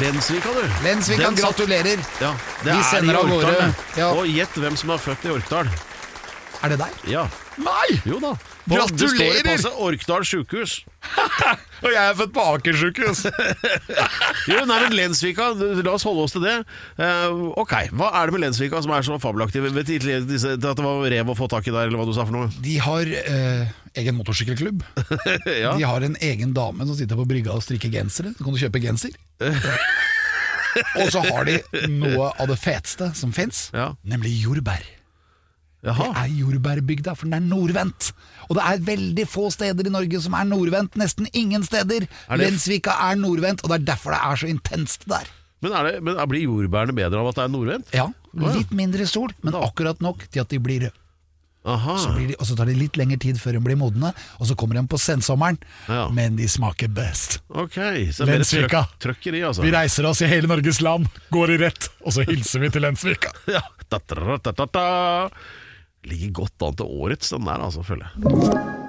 [0.00, 0.62] Lensvika, du.
[0.84, 2.00] Lensvika, Den satt- gratulerer.
[2.20, 2.32] Ja,
[2.64, 3.66] det Vi er sender i av Orkdal, gårde.
[3.66, 4.00] det.
[4.00, 4.08] Ja.
[4.16, 5.68] Og gjett hvem som er født i Orkdal.
[6.64, 6.92] Er det deg?
[7.12, 7.26] Ja.
[7.58, 8.00] Nei!
[8.08, 8.32] Jo da.
[8.64, 9.44] Det står Gratulerer!
[9.44, 10.74] passet Orkdal sjukehus.
[11.84, 13.24] Og jeg er født på Aker sykehus.
[14.50, 16.54] Jo, nei, men Lensvika, la oss holde oss til det.
[16.98, 19.62] Uh, ok, Hva er det med Lensvika som er så fabelaktig?
[19.64, 22.24] Vet du at det var rev å få tak i der, eller hva du sa
[22.28, 22.48] for noe?
[22.64, 24.84] De har uh, egen motorsykkelklubb.
[25.64, 25.76] ja.
[25.76, 28.32] De har en egen dame som sitter på brygga og strikker gensere.
[28.36, 29.16] Så kan du kjøpe genser.
[30.98, 31.60] og så har de
[31.92, 33.92] noe av det feteste som fins, Ja.
[34.08, 34.84] nemlig jordbær.
[35.84, 36.24] Det Jaha.
[36.24, 38.12] er jordbærbygda, for den er nordvendt.
[38.48, 40.96] Og det er veldig få steder i Norge som er nordvendt.
[40.96, 42.06] Nesten ingen steder.
[42.28, 45.28] Er det- Lensvika er nordvendt, og det er derfor det er så intenst der.
[45.60, 47.92] Men, er det, men blir jordbærene bedre av at det er nordvendt?
[47.92, 50.92] Ja, Litt mindre sol, men akkurat nok til at de blir røde.
[51.64, 51.94] Aha.
[51.96, 54.46] Så blir de, og så tar det litt lengre tid før de blir modne, og
[54.46, 55.56] så kommer de på sensommeren.
[55.88, 56.08] Ja.
[56.12, 57.38] Men de smaker best.
[57.48, 57.78] Ok,
[58.12, 58.82] så mer Lensvika.
[58.84, 59.62] trøkk, trøkker i, altså.
[59.62, 62.82] Vi reiser oss i hele Norges land, går i rett, og så hilser vi til
[62.82, 63.32] Lensvika.
[63.54, 63.62] Ja.
[63.88, 64.84] Da, da, da, da, da.
[66.04, 68.82] Ligger godt an til årets, den der, altså, føler jeg.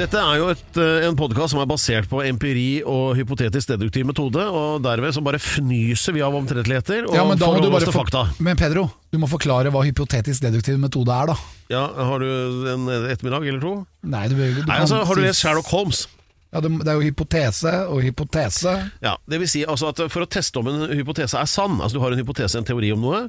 [0.00, 4.06] Dette er jo et, eh, en podkast som er basert på empiri og hypotetisk deduktiv
[4.08, 7.68] metode, og derved så bare fnyser vi av omtrentligheter og Ja, men da må du
[7.72, 8.22] bare fakta.
[8.40, 11.36] Men Pedro, du må forklare hva hypotetisk deduktiv metode er, da.
[11.72, 12.30] Ja, Har du
[12.70, 13.74] en ettermiddag eller to?
[14.06, 16.06] Nei, du, du Nei, altså, Har du lest Sherlock Holmes?
[16.50, 18.72] Ja, det, det er jo hypotese og hypotese.
[19.04, 21.98] Ja, det vil si altså at For å teste om en hypotese er sann, altså
[21.98, 23.20] du har en hypotese, en teori om noe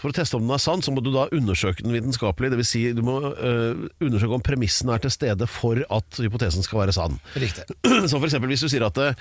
[0.00, 2.52] For å teste om den er sann, så må du da undersøke den vitenskapelig.
[2.54, 6.64] Det vil si du må øh, undersøke om premissene er til stede for at hypotesen
[6.64, 7.20] skal være sann.
[7.36, 7.68] Riktig.
[8.10, 9.16] Så for eksempel hvis du sier at øh,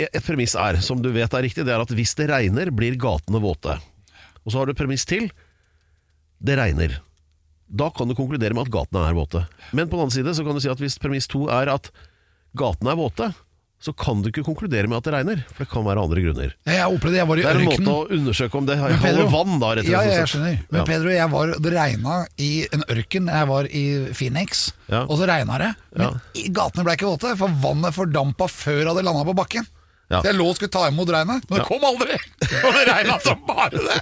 [0.00, 2.96] et premiss er, som du vet er riktig, det er at hvis det regner, blir
[3.00, 3.76] gatene våte.
[4.44, 5.28] Og så har du et premiss til.
[6.44, 6.98] Det regner.
[7.74, 9.46] Da kan du konkludere med at gatene er våte.
[9.74, 11.90] Men på den annen side så kan du si at hvis premiss to er at
[12.54, 13.32] gatene er våte,
[13.84, 16.52] så kan du ikke konkludere med at det regner, for det kan være andre grunner.
[16.64, 17.84] Jeg opplevde jeg var i Det er en ørkenen.
[17.84, 20.06] måte å undersøke om det holder vann, da, rett og slett.
[20.08, 20.56] ja, jeg skjønner.
[20.70, 20.84] Men Ja.
[20.88, 23.26] Pedro, jeg var, det regna i en ørken.
[23.28, 23.84] Jeg var i
[24.14, 25.02] Phoenix, Ja.
[25.04, 25.74] og så regna det.
[25.98, 26.20] Men
[26.54, 29.66] gatene ble ikke våte, for vannet fordampa før det hadde landa på bakken.
[30.14, 30.20] Ja.
[30.22, 32.16] Så jeg lå og skulle ta imot regnet, men det kom aldri!
[32.64, 33.98] Og det regna som bare det!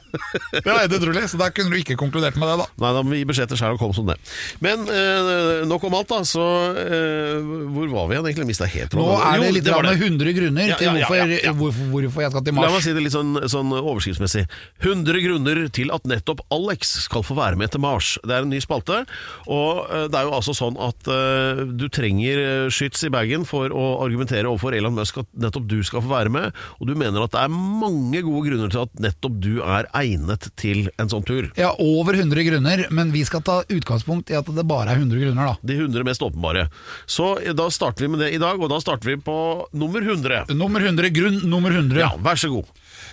[0.58, 2.66] Det var helt utrolig, så da kunne du ikke konkludert med det, da.
[2.84, 4.18] Nei, da må vi gi beskjed til Skjær og kom som det.
[4.64, 6.20] Men eh, nok om alt, da.
[6.28, 6.42] Så
[6.82, 7.38] eh,
[7.72, 8.28] hvor var vi igjen?
[8.32, 9.72] Egentlig mista helt Nå er det litt det.
[9.72, 11.52] 100 grunner Ja, til ja, ja, ja.
[11.56, 12.68] Hvorfor, hvorfor jeg skal til Mars.
[12.68, 14.44] La meg si det litt sånn, sånn overskriftsmessig.
[14.82, 18.14] 100 grunner til at nettopp Alex skal få være med til Mars.
[18.26, 19.02] Det er en ny spalte,
[19.50, 23.46] og eh, det er jo altså sånn at eh, du trenger eh, skyts i bagen
[23.48, 26.94] for å argumentere overfor Elon Musk at nettopp du skal få være med, og du
[26.98, 31.10] mener at det er mange gode grunner til at nettopp du er egnet til en
[31.12, 31.48] sånn tur.
[31.58, 35.22] Ja, over 100 grunner, men vi skal ta utgangspunkt i at det bare er 100
[35.22, 35.56] grunner, da.
[35.66, 36.68] De 100 mest åpenbare.
[37.06, 39.36] Så da starter vi med det i dag, og da starter vi på
[39.72, 40.52] nummer 100.
[40.56, 42.00] Nummer 100, grunn nummer 100.
[42.02, 42.70] Ja, vær så god.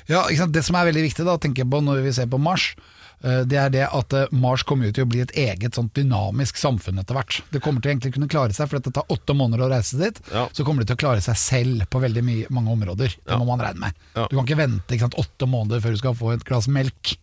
[0.10, 0.26] Ja?
[0.50, 2.72] Det som er veldig viktig, da, tenker jeg på når vi ser på Mars,
[3.20, 6.60] Det er det at eh, Mars kommer ut til å bli et eget sånt dynamisk
[6.60, 7.42] samfunn etter hvert.
[7.52, 10.22] Det kommer til å kunne klare seg, for det tar åtte måneder å reise dit.
[10.34, 10.48] Ja.
[10.56, 13.18] Så kommer det til å klare seg selv på veldig mye, mange områder.
[13.24, 14.06] Det må man regne med.
[14.16, 14.28] Ja.
[14.30, 17.18] Du kan ikke vente ikke sant, åtte måneder før du skal få et glass melk.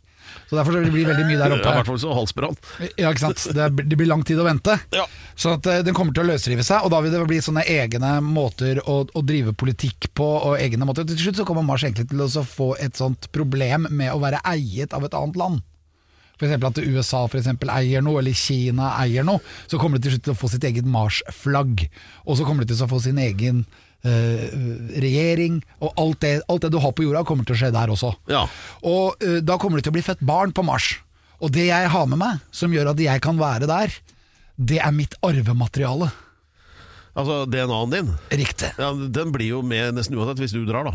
[0.49, 1.71] Så Derfor blir det veldig mye der oppe.
[1.71, 2.57] I hvert fall så halsbrann.
[2.99, 3.47] Ja, ikke sant?
[3.57, 4.77] Det, blir lang tid å vente.
[4.95, 5.07] Ja.
[5.35, 7.65] Så at eh, den kommer til å løsrive seg, og da vil det bli sånne
[7.71, 10.27] egne måter å, å drive politikk på.
[10.51, 11.07] Og egne måter.
[11.09, 14.43] Til slutt så kommer Mars egentlig til å få et sånt problem med å være
[14.53, 15.65] eiet av et annet land.
[16.37, 19.41] Eksempel at USA for eksempel eier noe, eller Kina eier noe.
[19.71, 21.87] Så kommer det til slutt til å få sitt eget Mars-flagg.
[22.27, 23.67] Og så kommer det til å få sin egen
[24.07, 25.57] Uh, regjering.
[25.83, 28.13] Og alt det, alt det du har på jorda, kommer til å skje der også.
[28.31, 28.45] Ja.
[28.87, 30.93] Og uh, da kommer det til å bli født barn på Mars.
[31.43, 33.97] Og det jeg har med meg, som gjør at jeg kan være der,
[34.57, 36.13] det er mitt arvemateriale.
[37.17, 38.71] Altså DNA-en din, Riktig.
[38.79, 40.95] ja, den blir jo med nesten uansett hvis du drar, da.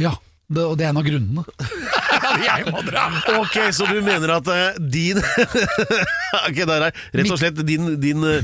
[0.00, 0.16] Ja,
[0.48, 1.44] det, og det er en av grunnene.
[2.48, 3.04] jeg må dra!
[3.38, 5.18] Ok, så du mener at uh, din
[6.48, 8.40] Ok, der er rett og slett din, din uh,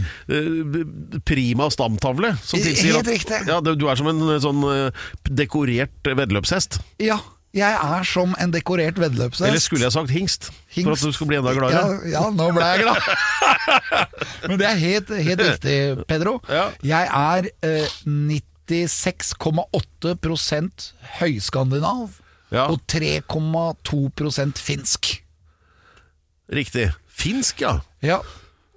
[1.28, 3.06] prima stamtavle som tilsier at
[3.48, 4.90] ja, du er som en eh, sånn uh,
[5.28, 6.78] dekorert veddeløpshest.
[7.02, 7.18] Ja,
[7.56, 9.48] jeg er som en dekorert veddeløpshest.
[9.48, 10.42] Eller skulle jeg sagt hingst,
[10.74, 11.98] for at du skulle bli enda Ja, gladere.
[12.12, 13.00] ja, nå ble jeg glad.
[14.48, 15.76] Men det er helt, helt riktig,
[16.10, 16.32] Pedro.
[16.52, 16.66] Ja.
[16.84, 17.86] Jeg er eh,
[18.68, 22.08] 96,8% høyskandinav
[22.50, 22.66] Ja.
[22.72, 25.10] og 3,2% finsk.
[26.48, 26.88] Riktig.
[27.12, 27.74] Finsk, ja.
[28.00, 28.20] Ja,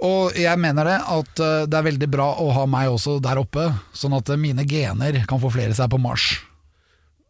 [0.01, 3.39] og jeg mener det at eh, det er veldig bra å ha meg også der
[3.41, 6.31] oppe, sånn at eh, mine gener kan forflere seg på Mars.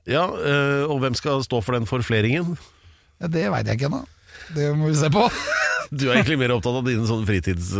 [0.09, 2.55] Ja, eh, Og hvem skal stå for den forfleringen?
[3.21, 4.05] Ja, det veit jeg ikke ennå.
[4.55, 5.27] Det må vi se på.
[5.91, 7.73] Du er egentlig mer opptatt av dine sånne fritids...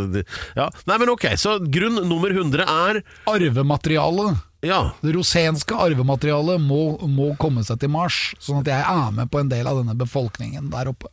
[0.58, 2.98] Ja, Nei, men ok, så grunn nummer 100 er
[3.32, 9.16] Arvematerialet, Ja, det rosenske arvematerialet, må, må komme seg til Mars, sånn at jeg er
[9.16, 11.10] med på en del av denne befolkningen der oppe.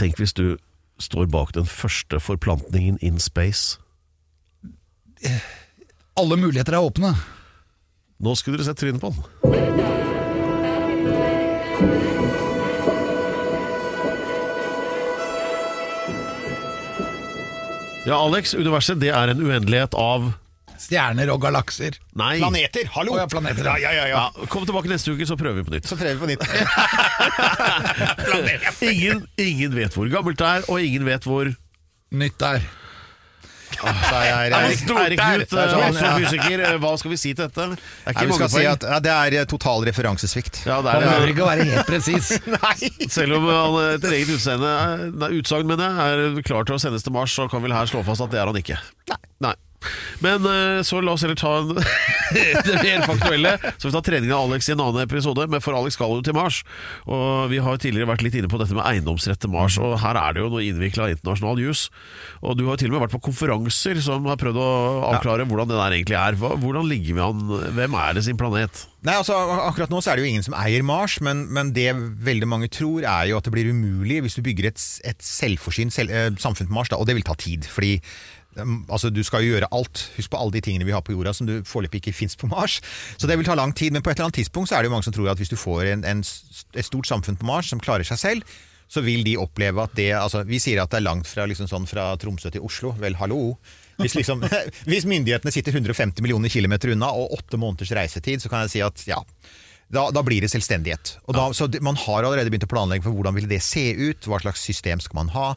[0.00, 0.56] tenk hvis du
[0.98, 3.78] står bak den første forplantningen in space.
[6.18, 7.12] Alle muligheter er åpne.
[8.22, 9.20] Nå skulle dere sett trynet på den.
[18.06, 20.32] Ja, Alex, universet det er en uendelighet av
[20.82, 21.94] Stjerner og galakser.
[22.18, 22.34] Nei.
[22.42, 23.14] Planeter, hallo!
[23.14, 23.76] Å ja, planeter, ja.
[23.78, 25.86] ja, ja, ja, Ja, kom tilbake neste uke, så prøver vi på nytt.
[25.86, 26.42] Så prøver vi på nytt.
[28.92, 31.52] Ingen, ingen vet hvor gammelt det er, og ingen vet hvor
[32.12, 32.64] Nytt der.
[33.82, 37.56] Er Erik Erik Knut, Det sånn, også fysiker, eh, hva skal vi si til dette?
[37.56, 38.68] Det er Nei, ikke vi mange skal si poeng.
[38.74, 40.60] at ja, Det er eh, total referansesvikt.
[40.68, 41.32] Ja, det Man er behøver det.
[41.32, 42.30] ikke å være helt presis.
[42.58, 43.08] Nei!
[43.16, 44.72] Selv om han etter eget utseende
[45.24, 47.88] nei, utsagn mener jeg, er klar til å sendes til Mars, så kan vel her
[47.88, 48.76] slå fast at det er han ikke.
[49.42, 49.56] Nei.
[50.24, 51.72] Men eh, så la oss heller ta en,
[52.66, 53.56] det mer faktuelle.
[53.76, 55.48] Så vi tar treningen av Alex i en annen episode.
[55.50, 56.62] Men for Alex skal jo til Mars.
[57.06, 59.78] Og vi har tidligere vært litt inne på dette med eiendomsrett til Mars.
[59.82, 61.88] Og her er det jo noe innvikla internasjonal jus.
[62.42, 64.70] Og du har til og med vært på konferanser som har prøvd å
[65.12, 66.38] avklare hvordan det der egentlig er.
[66.38, 67.44] Hvordan ligger vi an?
[67.76, 68.86] Hvem er det sin planet?
[69.02, 71.88] Nei, altså Akkurat nå så er det jo ingen som eier Mars, men, men det
[72.22, 75.94] veldig mange tror er jo at det blir umulig hvis du bygger et, et selvforsynt
[75.94, 77.66] selv, eh, samfunn på Mars, da, og det vil ta tid.
[77.66, 77.96] fordi
[78.56, 80.04] altså, Du skal jo gjøre alt.
[80.16, 82.50] Husk på alle de tingene vi har på jorda som du foreløpig ikke fins på
[82.50, 82.80] Mars.
[83.16, 84.90] Så det vil ta lang tid, men på et eller annet tidspunkt så er det
[84.90, 87.72] jo mange som tror at hvis du får en, en, et stort samfunn på Mars
[87.72, 88.58] som klarer seg selv,
[88.92, 91.68] så vil de oppleve at det altså, Vi sier at det er langt fra, liksom
[91.70, 92.92] sånn, fra Tromsø til Oslo.
[93.00, 93.56] Vel, hallo.
[93.96, 94.44] Hvis, liksom,
[94.90, 98.84] hvis myndighetene sitter 150 millioner kilometer unna og åtte måneders reisetid, så kan jeg si
[98.84, 99.22] at ja.
[99.92, 101.18] Da, da blir det selvstendighet.
[101.28, 104.28] Og da, så Man har allerede begynt å planlegge for hvordan vil det se ut,
[104.28, 105.50] hva slags system skal man ha.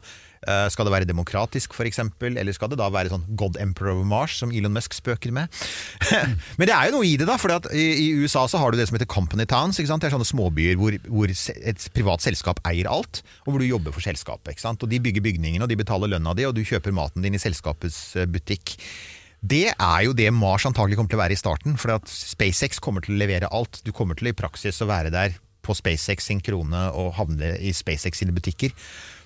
[0.46, 4.06] Eh, skal det være demokratisk f.eks., eller skal det da være sånn God Emperor of
[4.06, 5.50] Mars, som Elon Musk spøker med?
[6.58, 7.34] Men det er jo noe i det, da.
[7.40, 9.80] For i, USA så har du det som heter Company Towns.
[9.80, 13.94] Det er sånne småbyer hvor, hvor et privat selskap eier alt, og hvor du jobber
[13.96, 14.62] for selskapet.
[14.70, 17.42] Og De bygger bygningene, og de betaler lønna di, og du kjøper maten din i
[17.42, 18.76] selskapets eh, butikk.
[19.46, 21.74] Det er jo det Mars antagelig kommer til å være i starten.
[21.80, 23.82] For at SpaceX kommer til å levere alt.
[23.82, 27.56] Du kommer til å i praksis å være der på SpaceX sin krone og havne
[27.58, 28.74] i SpaceX sine butikker.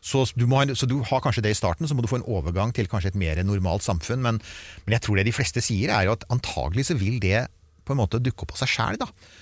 [0.00, 2.20] Så du, må, ha- så du har kanskje det i starten, så må du få
[2.20, 4.22] en overgang til kanskje et mer normalt samfunn.
[4.24, 4.40] Men,
[4.86, 7.46] men jeg tror det de fleste sier, er jo at antagelig så vil det
[7.84, 8.98] på en måte dukke opp av seg sjæl.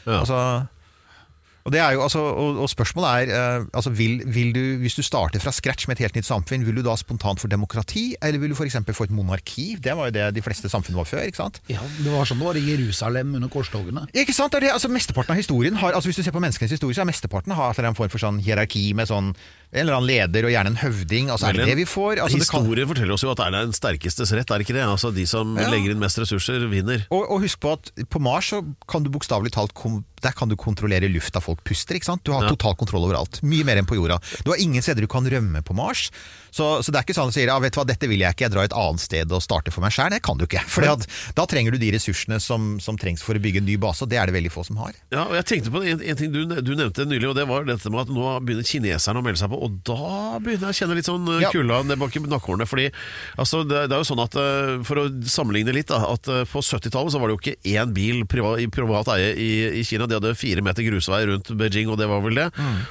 [0.06, 0.18] Ja.
[0.22, 0.40] Altså,
[1.66, 4.94] og, det er jo, altså, og, og spørsmålet er eh, altså, vil, vil du, Hvis
[4.96, 8.14] du starter fra scratch med et helt nytt samfunn, vil du da spontant få demokrati,
[8.24, 8.78] eller vil du f.eks.
[8.96, 9.66] få et monarki?
[9.84, 11.26] Det var jo det de fleste samfunn var før.
[11.28, 11.60] ikke sant?
[11.68, 14.06] Ja, Det var sånn det var i Jerusalem under korstogene.
[14.16, 14.54] Ikke sant?
[14.54, 16.96] Det er det, altså Mesteparten av historien har, altså Hvis du ser på menneskenes historie,
[16.96, 19.34] så er mesteparten har en form for sånn hierarki med sånn
[19.70, 21.28] en eller annen leder, og gjerne en høvding.
[21.28, 22.22] Altså, er det det vi får?
[22.24, 24.76] Altså, Historien kan- forteller oss jo at det er den sterkestes rett, er det ikke
[24.78, 24.84] det?
[24.88, 25.68] Altså De som Ja.
[25.68, 27.04] legger inn mest ressurser, vinner.
[27.10, 29.74] Og, og husk på at på Mars så kan du bokstavelig talt
[30.22, 31.94] der kan du kontrollere lufta folk puster.
[31.94, 32.24] ikke sant?
[32.24, 32.48] Du har Ja.
[32.48, 33.42] total kontroll over alt.
[33.42, 34.18] Mye mer enn på jorda.
[34.42, 36.10] Du har ingen steder du kan rømme på Mars.
[36.50, 38.22] Så, så det er ikke sånn at du sier ja, vet du hva, dette vil
[38.24, 40.10] jeg ikke, jeg drar et annet sted og starter for meg sjøl.
[40.14, 40.62] Det kan du ikke.
[40.72, 40.86] For
[41.36, 44.10] da trenger du de ressursene som, som trengs for å bygge en ny base, og
[44.12, 44.96] det er det veldig få som har.
[45.14, 47.66] Ja, og jeg tenkte på en, en ting du, du nevnte nylig, og det var
[47.68, 49.60] dette med at nå begynner kineserne å melde seg på.
[49.68, 51.52] Og da begynner jeg å kjenne litt sånn eh, Ja.
[51.54, 52.66] kulda ned bak i nakkehårene.
[52.68, 52.88] Fordi
[53.38, 56.42] altså, det, det er jo sånn at eh, For å sammenligne litt, da, at eh,
[56.48, 59.84] på 70-tallet så var det jo ikke én bil privat, i privat eie i, i
[59.86, 60.06] Kina.
[60.10, 62.48] De hadde fire meter grusvei rundt Beijing, og det var vel det.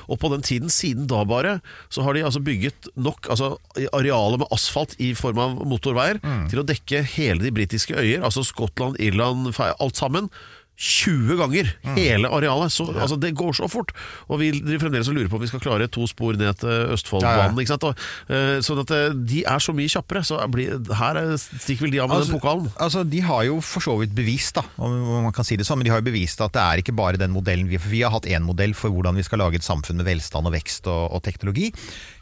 [0.07, 1.57] Og på den tiden, siden da bare,
[1.93, 3.46] så har de altså bygget nok altså
[3.79, 6.19] i arealet med asfalt i form av motorveier
[6.51, 10.29] til å dekke hele de britiske øyer, altså Skottland, Irland, alt sammen.
[10.77, 12.69] 20 ganger hele arealet.
[12.69, 13.89] Så, altså, det går så fort.
[14.29, 16.91] Og vi driver fremdeles og lurer på om vi skal klare to spor ned til
[16.93, 17.57] Østfoldbanen.
[17.57, 18.01] Ja, ja.
[18.29, 20.21] uh, sånn at eh, de er så mye kjappere.
[20.27, 22.69] Så blir, her er- stikker vel de av med den pokalen.
[22.77, 25.65] altså, de har jo for så vidt bevist, da, om om man kan si det
[25.65, 27.89] sånn, men de har jo bevist at det er ikke bare den modellen vi For
[27.89, 30.53] vi har hatt én modell for hvordan vi skal lage et samfunn med velstand og
[30.53, 31.71] vekst og, og teknologi.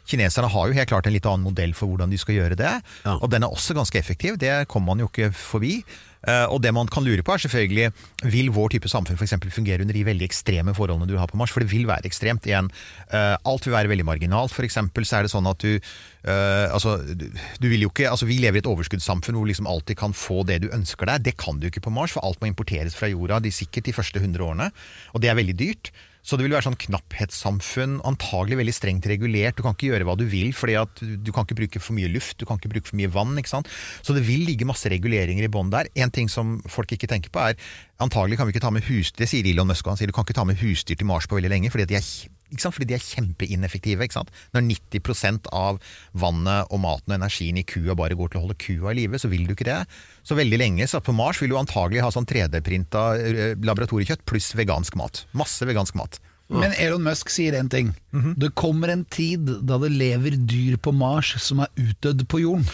[0.06, 2.74] Kineserne har jo helt klart en litt annen modell for hvordan de skal gjøre det,
[3.04, 3.16] Ja.
[3.20, 4.38] og den er også ganske effektiv.
[4.38, 5.82] Det kommer man jo ikke forbi.
[6.26, 7.92] Eh, og det man kan lure på er selvfølgelig
[8.32, 11.36] Vil vår type samfunn for eksempel fungere under de veldig ekstreme forholdene du har på
[11.38, 11.52] Mars?
[11.54, 12.48] For det vil være ekstremt.
[12.48, 12.66] Igjen,
[13.12, 14.50] eh, alt vil være veldig marginalt.
[14.50, 15.78] For eksempel så er det sånn at du
[16.26, 17.28] Uh, altså, du,
[17.62, 20.10] du vil jo ikke, altså Vi lever i et overskuddssamfunn hvor du liksom alltid kan
[20.10, 21.22] få det du ønsker deg.
[21.22, 23.94] Det kan du ikke på Mars, for alt må importeres fra jorda de sikkert de
[23.94, 24.66] første 100 årene.
[25.14, 25.92] Og det er veldig dyrt.
[26.26, 29.54] Så det vil være sånn knapphetssamfunn, antagelig veldig strengt regulert.
[29.54, 32.10] Du kan ikke gjøre hva du vil, fordi at du kan ikke bruke for mye
[32.10, 33.36] luft, du kan ikke bruke for mye vann.
[33.38, 33.70] ikke sant?
[34.02, 35.86] Så det vil ligge masse reguleringer i bånn der.
[35.94, 37.54] En ting som folk ikke tenker på er
[38.02, 40.26] antagelig kan vi ikke ta med husdyr, det sier Elon Musk, han sier du kan
[40.26, 42.08] ikke ta med husdyr til Mars på veldig lenge, fordi de er?
[42.46, 44.06] Fordi de er kjempeineffektive.
[44.54, 45.80] Når 90% av
[46.14, 49.18] vannet og maten og energien i kua bare går til å holde kua i live,
[49.18, 49.80] så vil du ikke det.
[50.22, 54.52] Så veldig lenge, så på Mars vil du antagelig ha sånn 3D-printa eh, laboratoriekjøtt pluss
[54.54, 55.24] vegansk mat.
[55.34, 56.20] Masse vegansk mat.
[56.48, 57.88] Men Elon Musk sier én ting.
[58.14, 58.36] Mhm.
[58.38, 62.68] Det kommer en tid da det lever dyr på Mars som er utdødd på jorden.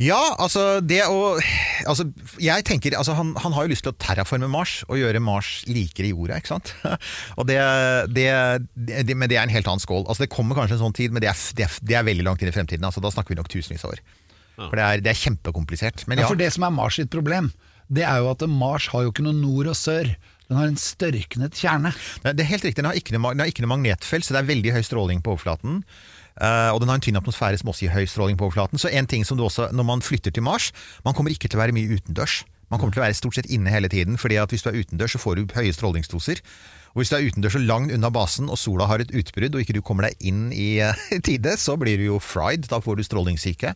[0.00, 1.36] Ja, altså det å
[1.86, 2.06] altså,
[2.40, 5.50] Jeg tenker, altså han, han har jo lyst til å terraforme Mars og gjøre Mars
[5.68, 6.72] likere jorda, ikke sant?
[7.38, 7.58] Og det,
[8.16, 8.26] det,
[8.72, 10.06] det, Men det er en helt annen skål.
[10.06, 12.26] Altså Det kommer kanskje en sånn tid, men det er, det er, det er veldig
[12.30, 12.88] langt inn i fremtiden.
[12.88, 14.02] Altså Da snakker vi nok tusenvis av år.
[14.56, 16.06] For det er, det er kjempekomplisert.
[16.08, 17.52] Men Ja, ja, for det som er Mars sitt problem,
[17.92, 20.08] det er jo at Mars har jo ikke noe nord og sør.
[20.52, 21.94] Den har en størknet kjerne.
[22.20, 24.82] Det er helt riktig, den har ikke noe, noe magnetfelt, så det er veldig høy
[24.84, 25.80] stråling på overflaten.
[26.36, 28.80] Uh, og den har en tynn atmosfære som også gir høy stråling på overflaten.
[28.80, 30.70] Så en ting som du også, når man flytter til Mars,
[31.06, 32.42] man kommer ikke til å være mye utendørs.
[32.72, 34.78] Man kommer til å være stort sett inne hele tiden, fordi at hvis du er
[34.80, 36.44] utendørs, så får du høye strålingsdoser.
[36.92, 39.62] Og hvis du er utendørs og langt unna basen, og sola har et utbrudd, og
[39.64, 42.68] ikke du kommer deg inn i eh, tide, så blir du jo fried.
[42.68, 43.72] Da får du strålingssyke.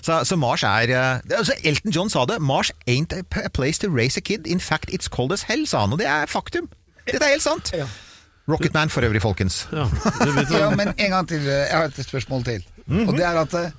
[0.00, 2.38] Så, så Mars er eh, altså Elton John sa det.
[2.42, 4.46] Mars ain't a place to raise a kid.
[4.46, 5.92] In fact, it's cold as hell, sa han.
[5.96, 6.70] Og det er faktum.
[7.06, 7.74] Dette er helt sant.
[8.50, 9.64] Rocketman for øvrig, folkens.
[9.72, 9.86] Ja.
[10.50, 11.42] Ja, men en gang til.
[11.46, 12.64] Jeg har et spørsmål til.
[12.90, 13.70] Og det er at eh,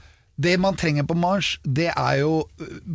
[0.44, 2.48] det man trenger på Mars, det er jo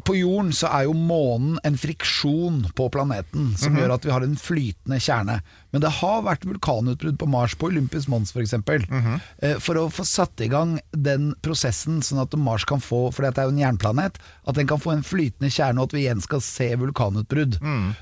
[0.05, 4.24] På jorden så er jo månen en friksjon på planeten som gjør at vi har
[4.27, 5.37] en flytende kjerne.
[5.71, 8.55] Men det har vært vulkanutbrudd på Mars, på Olympus Mons f.eks.
[8.89, 9.19] Mm
[9.65, 13.43] For å få satt i gang den prosessen, sånn at Mars kan få For dette
[13.43, 14.17] er jo en jernplanet.
[14.49, 17.59] At den kan få en flytende kjerne, og at vi igjen skal se vulkanutbrudd.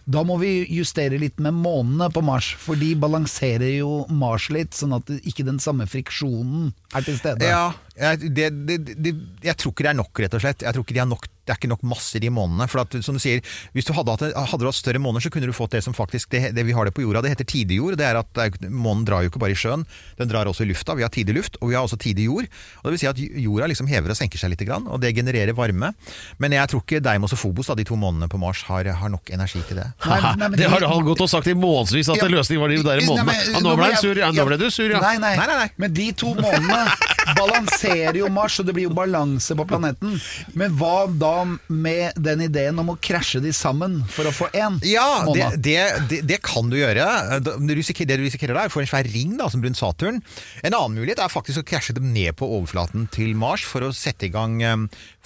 [0.07, 4.75] Da må vi justere litt med månene på Mars, for de balanserer jo Mars litt,
[4.77, 7.51] sånn at ikke den samme friksjonen er til stede.
[7.51, 10.63] Ja, jeg, det, det, det, jeg tror ikke det er nok, rett og slett.
[10.67, 12.67] Jeg tror ikke de har nok, det er ikke nok masser i månedene.
[12.71, 13.43] For at, som du sier,
[13.77, 15.95] Hvis du hadde hatt, hadde du hatt større måneder, så kunne du fått det som
[15.97, 17.23] faktisk det, det vi har det på jorda.
[17.23, 17.97] Det heter tidejord.
[18.01, 19.85] Det er at Månen drar jo ikke bare i sjøen,
[20.19, 20.97] den drar også i lufta.
[20.99, 22.49] Vi har tidig luft, og vi har også tidig jord.
[22.83, 25.55] Og det vil si at jorda liksom hever og senker seg litt, og det genererer
[25.57, 25.93] varme.
[26.43, 29.13] Men jeg tror ikke Deimos og Phobos, da, de to månedene på Mars, har, har
[29.13, 29.87] nok energi til det.
[30.07, 32.31] Nei, nei, men det har han gått og sagt i månedsvis, at Ja.
[32.33, 33.37] løsningen var de der månedene.
[33.53, 34.31] Ja, nå ble sur, ja.
[34.31, 34.33] ja.
[34.35, 35.01] Nå ble du sur, ja.
[35.03, 35.35] Nei, nei.
[35.39, 35.69] Nei, nei, nei.
[35.77, 36.83] Men de to månedene
[37.37, 40.17] balanserer jo Mars, og det blir jo balanse på planeten.
[40.59, 41.36] Men hva da
[41.69, 45.79] med den ideen om å krasje de sammen for å få én Ja, det, det,
[46.11, 47.07] det, det kan du gjøre.
[47.45, 50.23] Det du risikerer da, er å få en svær ring da, som rundt Saturn.
[50.63, 53.93] En annen mulighet er faktisk å krasje dem ned på overflaten til Mars for å
[53.97, 54.59] sette i gang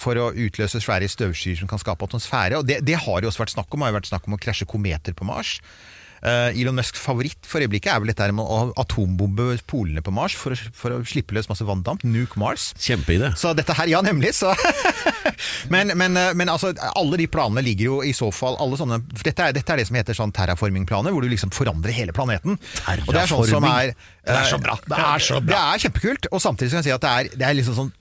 [0.01, 2.59] For å utløse svære støvskyer som kan skape atmosfære.
[2.59, 3.81] Og det, det har jo også vært snakk om.
[3.81, 5.59] Det har jo vært snakk om å krasje kometer på Mars.
[6.21, 10.35] Eh, Elon Musks favoritt for øyeblikket er vel dette med å atombombe polene på Mars
[10.37, 12.05] for å, for å slippe løs masse vanndamp.
[12.05, 12.71] Nuke Mars.
[12.81, 13.31] Kjempeidé.
[13.41, 14.53] Så dette her, ja nemlig, så
[15.73, 19.01] men, men, eh, men altså, alle de planene ligger jo i så fall alle sånne,
[19.23, 22.59] dette, er, dette er det som heter sånn terraforming-planer, hvor du liksom forandrer hele planeten.
[23.07, 24.77] Og det er sånn som er Det er så bra.
[24.85, 27.47] Det er så Det er kjempekult, og samtidig kan jeg si at det er, det
[27.49, 27.93] er liksom sånn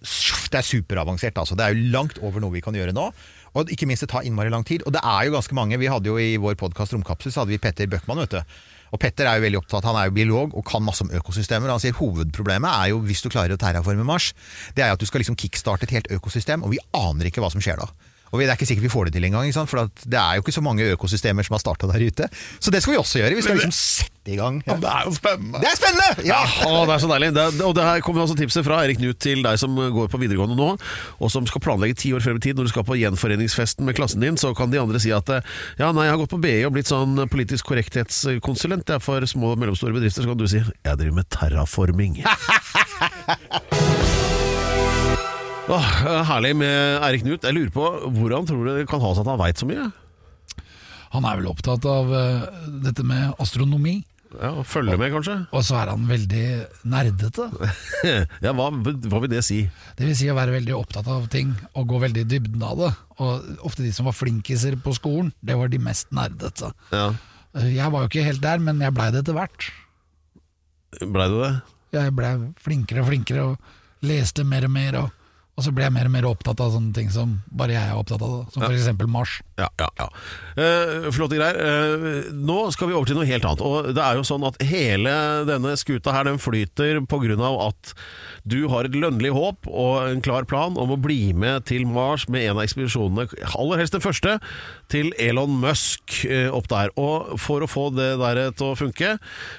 [0.50, 1.56] Det er superavansert, altså.
[1.56, 3.08] Det er jo langt over noe vi kan gjøre nå.
[3.58, 4.84] Og ikke minst det tar innmari lang tid.
[4.86, 5.78] Og det er jo ganske mange.
[5.80, 8.60] Vi hadde jo i vår podkast Romkapsel så hadde vi Petter Bøckmann, vet du.
[8.90, 11.70] Og Petter er jo veldig opptatt, han er jo biolog og kan masse om økosystemer.
[11.70, 14.32] Han sier hovedproblemet er jo, hvis du klarer å terraforme Mars,
[14.74, 17.42] det er jo at du skal liksom kickstarte et helt økosystem, og vi aner ikke
[17.44, 17.86] hva som skjer da.
[18.30, 20.54] Og Det er ikke sikkert vi får det til engang, for det er jo ikke
[20.54, 22.28] så mange økosystemer som har starta der ute.
[22.62, 23.34] Så det skal vi også gjøre.
[23.34, 24.60] Vi skal liksom sette i gang.
[24.66, 25.60] Ja, det er jo spennende.
[25.62, 26.26] Det er spennende!
[26.28, 26.40] Ja!
[26.66, 27.30] Å, det er så deilig.
[27.34, 30.20] Det, og det her kommer altså tipset fra Erik Knut til deg som går på
[30.20, 30.68] videregående nå,
[31.18, 33.96] og som skal planlegge ti år frem i tid når du skal på gjenforeningsfesten med
[33.98, 36.58] klassen din, så kan de andre si at ja, nei, jeg har gått på BI
[36.68, 40.48] og blitt sånn politisk korrekthetskonsulent det er for små og mellomstore bedrifter, så kan du
[40.50, 42.20] si jeg driver med terraforming.
[45.70, 45.88] Åh,
[46.30, 47.44] herlig med Erik Knut.
[47.46, 47.84] Jeg lurer på
[48.16, 49.88] hvordan tror du det kan ha seg at han veit så mye?
[51.14, 52.46] Han er vel opptatt av eh,
[52.86, 54.00] dette med astronomi,
[54.30, 55.34] Ja, Følge med, kanskje?
[55.50, 56.42] og så er han veldig
[56.86, 57.48] nerdete.
[58.46, 59.64] ja, hva, hva vil det si?
[59.98, 62.78] Det vil si å være veldig opptatt av ting og gå veldig i dybden av
[62.78, 62.90] det.
[63.18, 66.72] Og ofte de som var flinkiser på skolen, det var de mest nerdete.
[66.94, 67.10] Ja,
[67.58, 69.64] Eh, Jeg var jo ikke helt der, men jeg blei det etter hvert.
[71.02, 71.48] Blei du det?
[71.96, 72.28] Jeg blei
[72.62, 74.98] flinkere og flinkere og leste mer og mer.
[75.00, 75.19] Og,
[75.60, 77.98] og så ble jeg mer og mer opptatt av sånne ting som bare jeg er
[78.00, 79.34] opptatt av, som for eksempel Mars.
[79.60, 80.08] Ja, ja, ja.
[80.56, 81.56] Uh, flotte greier.
[81.60, 83.64] Uh, nå skal vi over til noe helt annet.
[83.64, 85.14] Og det er jo sånn at hele
[85.48, 87.94] denne skuta her, den flyter av at
[88.48, 92.26] du har et lønnlig håp og en klar plan om å bli med til Mars
[92.28, 94.38] med en av ekspedisjonene, aller helst den første,
[94.90, 96.92] til Elon Musk uh, opp der.
[97.00, 99.16] Og for å få det der til å funke,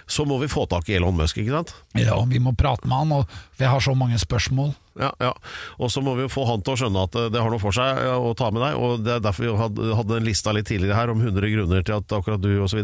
[0.09, 1.75] så må vi få tak i Elon Musk, ikke sant?
[1.97, 4.73] Ja, vi må prate med han, og, vi jeg har så mange spørsmål.
[4.99, 5.31] Ja, ja.
[5.79, 8.01] Og så må vi få han til å skjønne at det har noe for seg
[8.11, 10.97] å ta med deg, og det er derfor vi hadde, hadde en lista litt tidligere
[10.97, 12.81] her om 100 grunner til at akkurat du osv.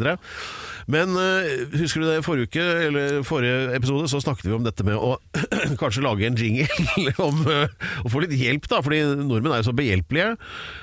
[0.88, 4.86] Men eh, husker du det forrige uke, eller forrige episode, så snakket vi om dette
[4.88, 5.18] med å
[5.82, 9.70] kanskje lage en jingle om eh, å få litt hjelp, da, fordi nordmenn er jo
[9.70, 10.36] så behjelpelige.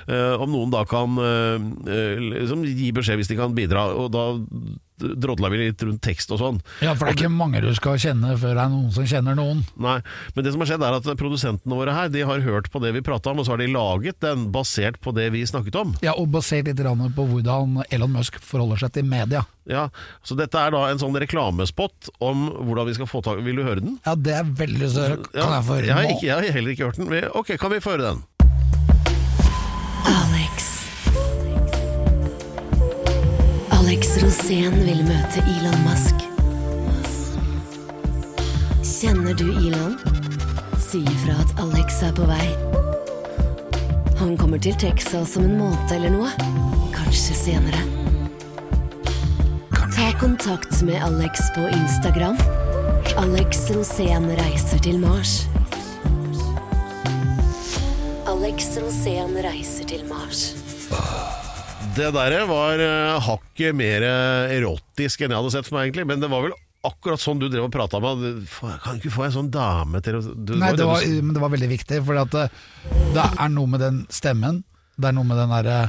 [0.09, 4.25] Eh, om noen da kan liksom gi beskjed hvis de kan bidra, og da
[4.97, 6.59] drodla vi litt rundt tekst og sånn.
[6.83, 9.35] Ja, For det er ikke mange du skal kjenne før det er noen som kjenner
[9.37, 9.63] noen.
[9.81, 9.97] Nei,
[10.35, 12.93] men det som har skjedd er at produsentene våre her De har hørt på det
[12.95, 15.95] vi prata om, og så har de laget den basert på det vi snakket om.
[16.05, 16.79] Ja, Og basert litt
[17.15, 19.45] på hvordan Elon Musk forholder seg til media.
[19.65, 19.89] Ja,
[20.23, 23.63] Så dette er da en sånn reklamespott om hvordan vi skal få tak Vil du
[23.65, 23.97] høre den?
[24.05, 25.17] Ja, det er veldig større.
[25.25, 27.29] Kan Ja, jeg få høre jeg, har den ikke, jeg har heller ikke hørt den.
[27.33, 28.23] Ok, kan vi få høre den?
[33.75, 36.21] Alex Rosén vil møte Elon Musk.
[38.85, 39.97] Kjenner du Elon?
[40.79, 42.47] Si ifra at Alex er på vei.
[44.21, 46.31] Han kommer til Texas om en måned eller noe.
[46.95, 47.83] Kanskje senere.
[49.95, 52.39] Ta kontakt med Alex på Instagram.
[53.19, 55.41] Alex Rosén reiser til Mars.
[58.23, 60.53] Alex Rosén reiser til Mars.
[61.95, 66.03] Det der var uh, hakket mer eh, erotisk enn jeg hadde sett for meg, egentlig.
[66.09, 68.43] Men det var vel akkurat sånn du drev og prata med.
[68.83, 71.43] Kan ikke få en sånn dame til å du, Nei, det var, du- men det
[71.43, 72.49] var veldig viktig, for det,
[73.15, 74.63] det er noe med den stemmen.
[74.99, 75.79] Det er noe med den derre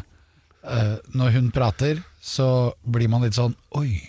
[0.67, 2.47] uh, Når hun prater, så
[2.83, 4.01] blir man litt sånn Oi,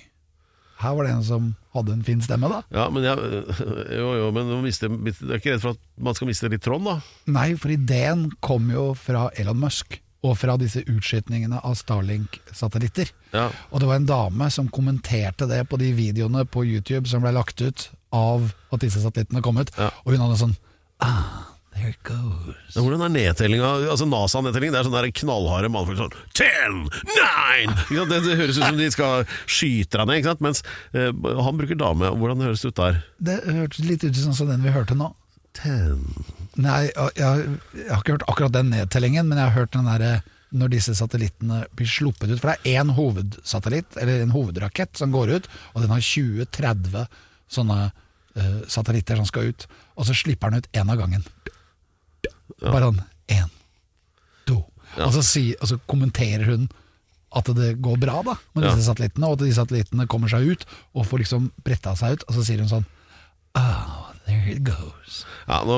[0.81, 2.63] her var det en som hadde en fin stemme, da.
[2.73, 3.17] Ja, men jeg,
[3.99, 6.97] jo, jo, men du er ikke redd for at man skal miste litt tråden, da?
[7.33, 9.99] Nei, for ideen kom jo fra Elon Musk.
[10.27, 13.11] Og fra disse utskytningene av Starlink-satellitter.
[13.31, 13.47] Ja.
[13.71, 17.31] Og det var en dame som kommenterte det på de videoene på YouTube som ble
[17.35, 19.71] lagt ut av at disse satellittene kom ut.
[19.77, 19.91] Ja.
[20.03, 20.57] Og hun hadde sånn
[20.97, 22.73] Ah, there it goes.
[22.73, 23.67] Men Hvordan er nedtellinga?
[23.91, 26.79] Altså NASA-nedtelling, det er sånn knallharde mannfolk sånn Ten!
[27.11, 27.75] Nine!
[28.09, 30.43] Det, det høres ut som de skal skyte deg ned, ikke sant?
[30.47, 30.63] mens
[30.97, 32.09] eh, han bruker dame.
[32.17, 32.99] Hvordan høres det ut der?
[33.29, 35.11] Det hørtes litt ut som den vi hørte nå.
[35.57, 36.01] Ten.
[36.57, 40.11] Nei, jeg, jeg, har ikke hørt akkurat den nedtellingen, men jeg har hørt den derre
[40.57, 42.39] når disse satellittene blir sluppet ut.
[42.39, 47.03] For det er én hovedsatellitt, eller en hovedrakett, som går ut, og den har 20-30
[47.51, 49.67] sånne uh, satellitter som skal ut.
[49.99, 51.27] Og så slipper den ut én av gangen.
[52.63, 53.03] Bare sånn
[53.37, 53.53] én,
[54.47, 54.61] to.
[54.95, 56.69] Og, så si, og så kommenterer hun
[57.37, 60.63] at det går bra da med disse satellittene, og at de satellittene kommer seg ut
[60.95, 62.23] og får liksom bretta seg ut.
[62.29, 62.87] Og så sier hun sånn
[63.57, 65.25] Oh, there it goes.
[65.47, 65.77] Ja, nå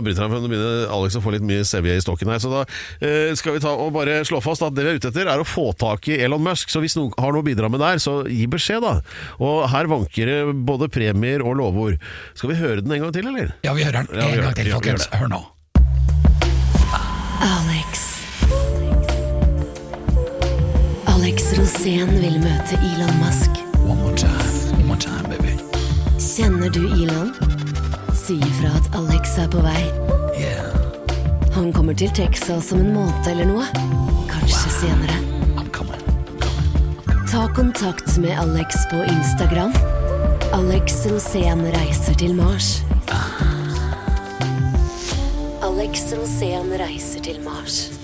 [0.00, 2.40] bryter han for nå begynner Alex å få litt mye sevje i stokken her.
[2.40, 2.62] Så da
[3.04, 5.42] eh, skal vi ta og bare slå fast at det vi er ute etter, er
[5.42, 6.72] å få tak i Elon Musk.
[6.72, 8.96] Så hvis noen har noe å bidra med der, så gi beskjed, da.
[9.44, 12.00] Og her vanker det både premier og lovord.
[12.32, 13.52] Skal vi høre den en gang til, eller?
[13.66, 14.72] Ja, vi hører den Ja, vi en gang til.
[14.72, 15.08] Ja, folkens.
[15.12, 15.44] Hør nå.
[17.44, 18.06] Alex.
[21.12, 23.66] Alex Rosén vil møte Elon Musk.
[23.84, 25.69] One more time, one more time, baby.
[26.40, 27.34] Kjenner du Elon?
[28.16, 29.82] Si ifra at Alex er på vei.
[30.40, 30.72] Yeah,
[31.52, 33.66] Han kommer til Texas om en måned eller noe.
[34.30, 35.18] Kanskje senere.
[35.60, 36.00] I'm coming.
[36.00, 37.28] I'm coming.
[37.28, 39.76] Ta kontakt med Alex på Instagram.
[40.56, 42.80] Alex Rosén reiser til Mars.
[45.60, 47.99] Alex Rosén reiser til Mars.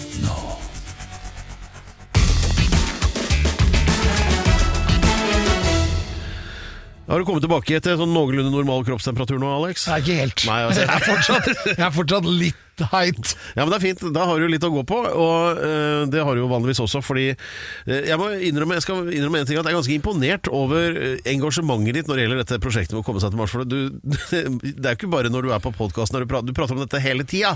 [7.17, 9.87] Har du kommet tilbake til sånn noenlunde normal kroppstemperatur nå, Alex?
[9.89, 10.43] Nei, ikke helt.
[10.45, 10.83] Nei, altså.
[10.85, 13.33] jeg, er fortsatt, jeg er fortsatt litt heit.
[13.57, 14.03] Ja, men det er fint.
[14.15, 17.01] Da har du litt å gå på, og eh, det har du jo vanligvis også,
[17.05, 20.51] fordi eh, jeg må innrømme, jeg skal innrømme en ting, at jeg er ganske imponert
[20.53, 23.55] over eh, engasjementet ditt når det gjelder dette prosjektet med å komme seg til Mars.
[23.57, 23.79] For du,
[24.33, 26.83] det er jo ikke bare når du er på podkasten du, prater- du prater om
[26.85, 27.55] dette hele tida.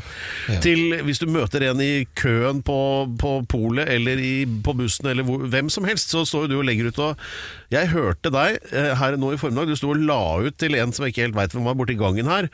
[0.65, 2.79] Til hvis du møter en i køen på,
[3.21, 6.59] på polet eller i, på bussen eller hvor, hvem som helst, så står jo du
[6.61, 7.25] og legger ut og
[7.73, 8.59] Jeg hørte deg
[9.01, 11.37] her nå i formiddag, du sto og la ut til en som jeg ikke helt
[11.39, 12.49] veit hvem var borti gangen her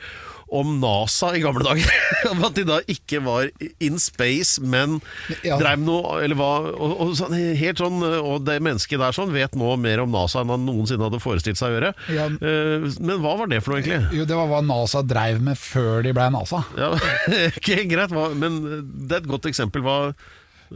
[0.49, 1.89] om NASA i gamle dager.
[2.31, 3.49] Om at de da ikke var
[3.83, 4.97] in space, men
[5.43, 5.57] Ja.
[5.59, 9.55] dreiv noe Eller hva og, og sånn, Helt sånn Og det mennesket der sånn vet
[9.59, 11.91] nå mer om NASA enn han noensinne hadde forestilt seg å gjøre.
[12.15, 12.25] Ja.
[12.31, 14.17] Eh, men hva var det for noe, egentlig?
[14.21, 16.63] Jo, det var hva NASA dreiv med før de ble NASA.
[16.79, 16.93] Ja,
[17.51, 18.59] ikke greit, men
[19.07, 19.83] det er et godt eksempel.
[19.85, 19.97] Hva,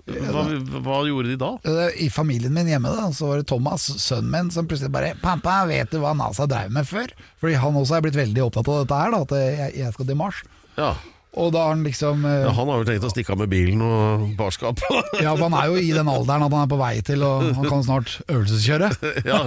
[0.08, 0.44] hva,
[0.86, 1.52] hva gjorde de da?
[2.00, 5.66] I familien min hjemme da, så var det Thomas, sønnen min, som plutselig bare 'Pappa,
[5.70, 7.12] vet du hva NASA drev med før?'
[7.42, 10.08] Fordi han også er blitt veldig opptatt av dette her, da, at jeg, jeg skal
[10.12, 10.44] til Mars.
[10.78, 10.94] Ja.
[11.40, 13.52] Og da har han liksom eh, ja, Han har jo tenkt å stikke av med
[13.52, 14.82] bilen og barskap.
[15.24, 17.46] Ja, for han er jo i den alderen at han er på vei til Og
[17.56, 18.90] Han kan snart øvelseskjøre.
[19.32, 19.46] ja,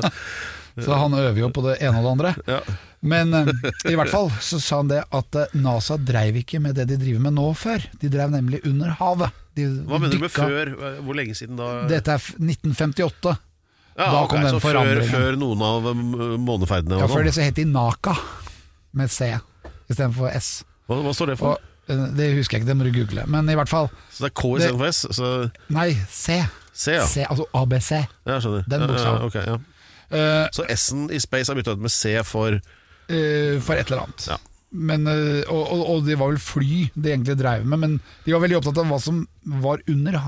[0.81, 2.35] Så han øver jo på det ene og det andre.
[2.49, 2.61] ja.
[3.05, 3.51] Men eh,
[3.93, 6.97] i hvert fall så sa han det at eh, NASA dreiv ikke med det de
[6.97, 7.85] driver med nå før.
[8.01, 9.43] De drev nemlig under havet.
[9.55, 10.71] De Hva mener du med før?
[11.05, 11.69] Hvor lenge siden da?
[11.91, 13.35] Dette er 1958.
[13.95, 15.07] Ja, da kom kom den forandringen.
[15.13, 16.01] før, før noen av um,
[16.43, 16.97] måneferdene?
[16.99, 17.29] Ja, Før sånn.
[17.29, 18.17] det så het de Naka,
[18.99, 19.29] med C
[19.91, 20.49] istedenfor S.
[20.89, 21.55] hva, hva står det for?
[21.55, 23.27] Og, eh, det husker jeg ikke, det må du google.
[23.31, 25.05] Men i hvert fall Så det er K istedenfor S?
[25.15, 25.31] Så
[25.77, 26.41] Nei, C.
[26.75, 27.05] C, ja.
[27.07, 27.91] C altså ABC.
[28.27, 28.67] Ja, skjønner.
[28.67, 29.21] Den bokstaven.
[29.21, 29.61] Ja, okay, ja.
[30.11, 34.03] Eh, Så S-en i Space er bytta ut med C for uh, for et eller
[34.09, 34.27] annet.
[34.33, 34.41] Ja.
[34.75, 38.35] Men, eh, og, og, og det var vel fly de egentlig dreiv med, men de
[38.35, 39.23] var veldig opptatt av hva som
[39.63, 40.19] var under,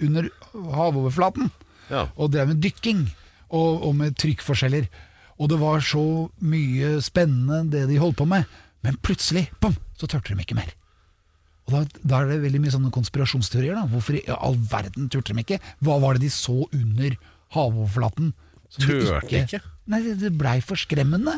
[0.00, 0.30] under
[0.78, 1.50] havoverflaten.
[1.90, 2.06] Ja.
[2.16, 3.04] Og drev med dykking,
[3.50, 4.88] og, og med trykkforskjeller.
[5.40, 6.04] Og det var så
[6.44, 8.48] mye spennende det de holdt på med,
[8.84, 10.72] men plutselig, bom, så turte de ikke mer.
[11.68, 13.76] Og da, da er det veldig mye sånne konspirasjonsteorier.
[13.76, 15.60] da Hvorfor i all verden turte de ikke?
[15.84, 17.16] Hva var det de så under
[17.54, 18.32] havoverflaten?
[18.74, 19.60] Turte ikke?
[19.90, 21.36] Nei, det, det blei for skremmende.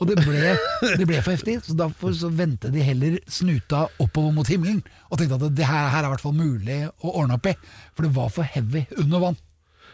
[0.00, 0.54] Og det ble,
[0.96, 4.80] det ble for heftig, så derfor så vendte de heller snuta oppover mot himmelen.
[5.10, 7.54] Og tenkte at det her, her er i hvert fall mulig å ordne opp i.
[7.94, 9.40] For det var for heavy under vann.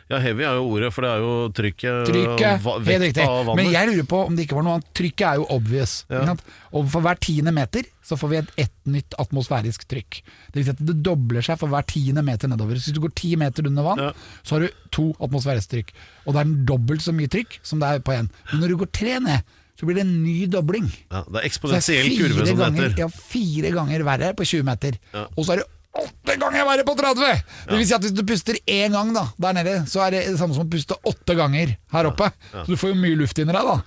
[0.07, 3.25] Ja, heavy er jo ordet, for det er jo trykket Trykket, helt riktig.
[3.59, 4.93] Men jeg lurer på om det ikke var noe annet.
[4.95, 5.95] Trykket er jo obvious.
[6.15, 6.37] Ja.
[6.79, 10.21] Og for hver tiende meter så får vi et, ett nytt atmosfærisk trykk.
[10.55, 12.79] Det vil si at det dobler seg for hver tiende meter nedover.
[12.79, 14.13] Så hvis du går ti meter under vann, Ja.
[14.47, 15.91] så har du to atmosfærisk trykk.
[16.29, 18.31] Og det er dobbelt så mye trykk som det er på én.
[18.53, 20.87] Men når du går tre ned, så blir det en ny dobling.
[21.12, 22.95] Ja, det er eksponentiell kurve, som det heter.
[23.05, 24.97] ja, fire ganger verre på 20 meter.
[25.12, 25.27] Ja.
[25.37, 25.66] Og så er det
[25.97, 27.43] åtte ganger verre på 30!
[27.70, 30.24] Det vil si at hvis du puster én gang da, der nede, så er det
[30.31, 32.31] det samme som å puste åtte ganger her oppe.
[32.53, 33.79] Så du får jo mye luft inni deg, da.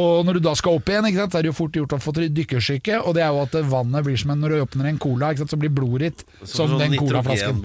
[0.00, 2.00] Og når du da skal opp igjen, sant, så er det jo fort gjort å
[2.00, 3.00] få dykkersyke.
[3.02, 5.50] Og det er jo at vannet blir som en, når du åpner en cola, sant,
[5.50, 7.58] så blir blodet ditt som sånn den colaflasken.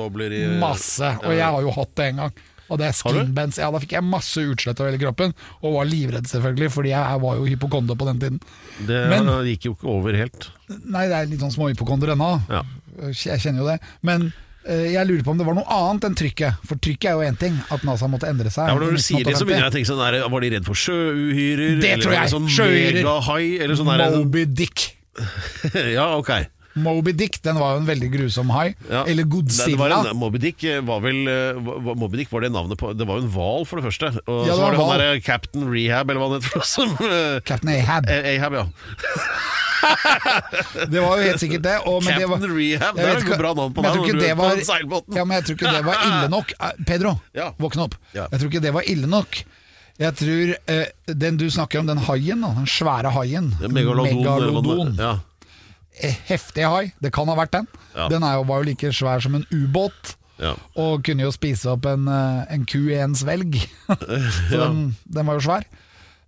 [0.61, 1.11] Masse.
[1.21, 2.39] Og jeg har jo hatt det en gang.
[2.69, 3.59] Og det er skinbands.
[3.61, 7.19] Ja, da fikk jeg masse utslett over hele kroppen, og var livredd selvfølgelig, fordi jeg
[7.21, 8.39] var jo hypokonder på den tiden.
[8.87, 10.49] Det Men- gikk jo ikke over helt.
[10.85, 12.31] Nei, det er litt sånn småhypokonder ennå.
[12.49, 12.63] Ja.
[13.11, 13.79] Jeg kjenner jo det.
[14.01, 14.33] Men
[14.65, 16.57] eh, jeg lurer på om det var noe annet enn trykket.
[16.65, 18.65] For trykket er jo én ting, at NASA måtte endre seg.
[18.67, 20.65] Ja, Når du sier det, så begynner jeg å tenke sånn der, Var de redd
[20.65, 21.79] for sjøuhyrer?
[21.81, 22.29] Det tror jeg.
[22.33, 23.03] Sånn Sjøuhyrer.
[23.03, 23.61] megahai?
[23.61, 24.95] Eller sånn Moby Dick.
[25.95, 26.31] Ja, ok.
[26.75, 28.73] Moby Dick den var jo en veldig grusom hai.
[28.91, 29.05] Ja.
[29.07, 29.77] Eller Godzilla.
[29.79, 31.55] var en, Moby Dick var vel eh,
[31.95, 34.09] Moby Dick var det navnet på Det var jo en hval, for det første.
[34.27, 36.49] Og Ja, det så var det han derre Captain Rehab, eller hva han het.
[36.51, 38.09] for noe, Som, eh, Captain Ahab.
[38.11, 38.65] eh, Ahab, ja.
[40.89, 41.75] Det var jo helt sikkert det.
[41.85, 42.95] Og, men det var, Captain Rehab.
[42.97, 45.15] Det er et bra navn på jeg deg den seilbåten.
[45.19, 46.53] Ja, men jeg tror ikke det var ille nok.
[46.59, 47.51] Eh, Pedro, Ja.
[47.61, 47.95] våkne opp.
[48.15, 48.27] Ja.
[48.31, 49.39] Jeg tror ikke det var ille nok.
[50.01, 53.53] Jeg tror eh, den du snakker om, den haien, den svære haien.
[53.63, 54.19] Megalodon.
[54.19, 54.97] Megalodon.
[56.03, 57.67] Eh, Heftig hai, det kan ha vært den.
[57.95, 58.09] Ja.
[58.11, 60.15] Den er jo, var jo like svær som en ubåt.
[60.41, 60.53] Ja.
[60.75, 63.55] Og kunne jo spise opp en, eh, en ku i en svelg.
[63.87, 65.63] Så den, den var jo svær.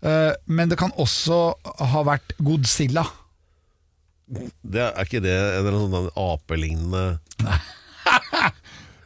[0.01, 1.41] Eh, Men det kan også
[1.91, 3.03] ha vært Godzilla.
[4.63, 7.03] Det er ikke det en eller sånn apelignende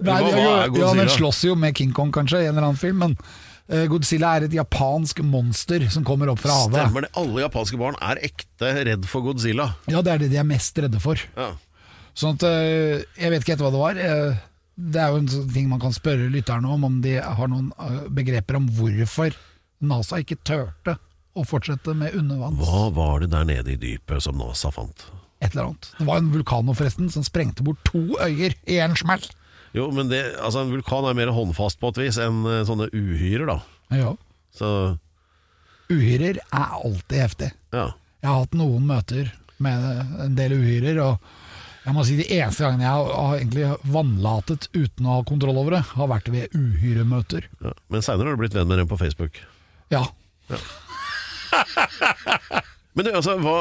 [0.01, 2.80] Nei, Hva- er ja, Den slåss jo med King Kong kanskje i en eller annen
[2.82, 3.14] film, men
[3.91, 6.80] Godzilla er et japansk monster som kommer opp fra havet.
[6.82, 7.11] Stemmer det?
[7.22, 9.69] Alle japanske barn er ekte redd for Godzilla.
[9.91, 11.22] Ja, det er det de er mest redde for.
[11.38, 11.53] Ja.
[12.17, 14.01] Sånn at eh, Jeg vet ikke helt hva det var.
[14.07, 14.41] Eh,
[14.82, 17.72] Det er jo en sånn ting man kan spørre lytterne om, om de har noen
[17.80, 19.36] eh, begreper om hvorfor
[19.82, 20.97] NASA ikke turte
[21.38, 22.59] å fortsette med undervanns.
[22.59, 25.05] Hva var det der nede i dypet som NASA fant?
[25.41, 25.88] Et eller annet.
[25.97, 29.24] Det var en vulkan forresten som sprengte bort to øyer i en smell.
[29.74, 32.89] Jo, men det, altså En vulkan er mer håndfast på et vis enn eh, sånne
[32.91, 33.59] uhyrer, da.
[33.95, 34.11] Ja.
[34.55, 34.72] Så
[35.91, 37.51] Uhyrer er alltid heftig.
[37.76, 37.89] ja.
[38.22, 39.86] Jeg har hatt noen møter med
[40.22, 41.17] en del uhyrer, og
[41.88, 45.57] jeg må si de eneste gangene jeg har, har egentlig vannlatet uten å ha kontroll
[45.57, 47.47] over det, har vært ved uhyremøter.
[47.65, 47.72] ja.
[47.89, 49.41] Men seinere har du blitt venn med dem på Facebook.
[49.89, 50.03] Ja.
[50.51, 50.61] Ja.
[52.92, 53.54] Men du, altså, hva,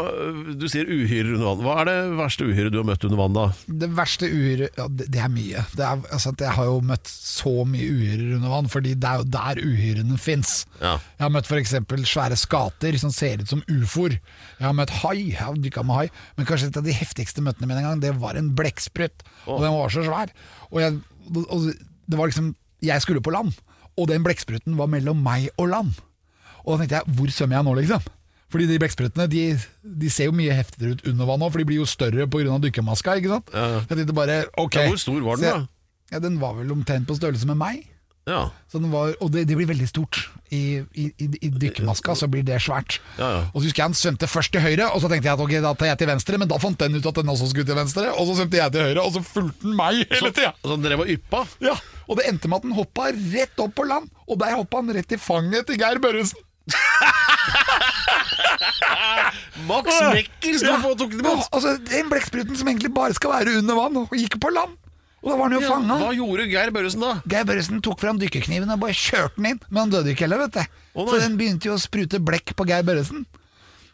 [0.58, 1.60] du sier uhyrer under vann.
[1.62, 3.44] Hva er det verste uhyret du har møtt under vann, da?
[3.82, 5.62] Det verste uhyret ja, det, det er mye.
[5.78, 9.22] Det er, altså, jeg har jo møtt så mye uhyrer under vann, fordi det er
[9.22, 10.54] jo der uhyrene fins.
[10.80, 10.96] Ja.
[11.14, 11.76] Jeg har møtt f.eks.
[12.10, 14.18] svære skater som ser ut som ufoer.
[14.58, 16.06] Jeg har møtt hai, jeg har dykka med hai.
[16.34, 19.26] Men kanskje et av de heftigste møtene mine en gang, det var en blekksprut.
[19.46, 20.34] Og den var så svær.
[20.72, 20.98] Og, jeg,
[21.46, 23.52] og det var liksom Jeg skulle på land,
[23.94, 25.98] og den blekkspruten var mellom meg og land.
[26.64, 28.16] Og da tenkte jeg, hvor svømmer jeg nå, liksom?
[28.50, 29.44] Fordi de blekksprutene de,
[29.82, 32.58] de ser jo mye heftigere ut under vann òg, for de blir jo større pga.
[32.66, 33.20] dykkermaska.
[33.20, 33.54] ikke sant?
[33.54, 33.84] Ja.
[33.84, 36.10] Jeg tenkte bare, ok Ja, hvor stor var den, da?
[36.10, 37.86] Ja, Den var vel omtrent på størrelse med meg.
[38.28, 38.50] Ja.
[38.68, 40.18] Så den var, og det, det blir veldig stort.
[40.50, 42.98] I, i, i, dykkermaska så blir det svært.
[43.18, 43.40] Ja, ja.
[43.52, 45.54] Og så husker jeg han svømte først til høyre, og så tenkte jeg at ok,
[45.64, 47.78] da tar jeg til venstre, men da fant den ut at den også skulle til
[47.78, 50.52] venstre, og så svømte jeg til høyre, og så fulgte den meg hele tida.
[50.60, 51.42] Så han drev og yppa?
[51.64, 51.74] Ja,
[52.06, 54.94] og det endte med at den hoppa rett opp på land, og der hoppa han
[54.98, 56.46] rett i fanget til Geir Børresen.
[59.70, 61.48] Max Mekker sto på og tok den imot!
[61.50, 64.76] altså, den blekkspruten som egentlig bare skal være under vann, og gikk på land.
[65.20, 65.96] Og da var han jo fanga.
[66.00, 67.10] hva gjorde Geir Børresen da?
[67.28, 70.46] Geir Børresen tok fram dykkerkniven og bare kjørte den inn, men han døde ikke heller,
[70.46, 70.62] vet du.
[70.94, 71.10] Å, nei.
[71.10, 73.26] Så den begynte jo å sprute blekk på Geir Børresen.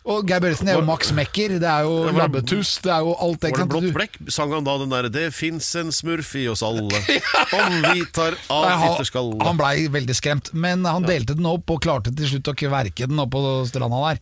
[0.07, 3.01] Og Geir Børresen er jo Max Mekker, det er jo var det- labbetuss, det er
[3.03, 3.51] jo alt det.
[3.51, 4.19] Var det blått blekk?
[4.31, 6.87] Sang han da den derre 'Det fins en smurf i oss alle',
[7.59, 11.81] om vi tar av ytterskallet han blei veldig skremt, men han delte den opp og
[11.83, 14.21] klarte til slutt å kverke den opp på stranda der.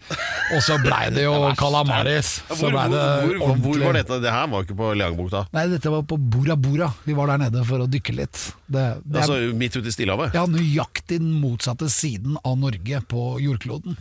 [0.57, 2.41] Og så blei det jo kalamaris.
[2.49, 4.21] Hvor, det hvor, hvor, hvor var dette?
[4.25, 5.45] Det her var ikke på Leangbukta.
[5.53, 6.91] Nei, dette var på Bora Bora.
[7.05, 8.41] Vi var der nede for å dykke litt.
[8.67, 10.35] Det, det er Altså midt ute i Stillehavet?
[10.35, 13.97] Ja, nøyaktig den motsatte siden av Norge på jordkloden.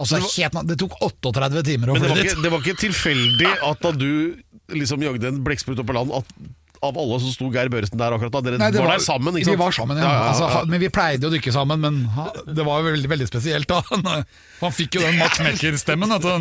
[0.00, 2.32] Altså, helt, det tok 38 timer å Men det fly var, dit.
[2.32, 4.08] ikke, det var ikke tilfeldig at da du
[4.72, 6.26] liksom jagde en blekksprut opp på land, at
[6.82, 8.40] av alle så sto Geir Børresen der akkurat da?
[8.42, 9.54] Dere Nei, det var, der sammen, ikke sant?
[9.54, 10.08] Vi var sammen, ja.
[10.32, 13.28] Altså, ha- men vi pleide å dykke sammen, men ha, det var jo veldig, veldig
[13.30, 13.78] spesielt da.
[14.64, 16.10] Han fikk jo den Max Mekker-stemmen.
[16.10, 16.32] vet du.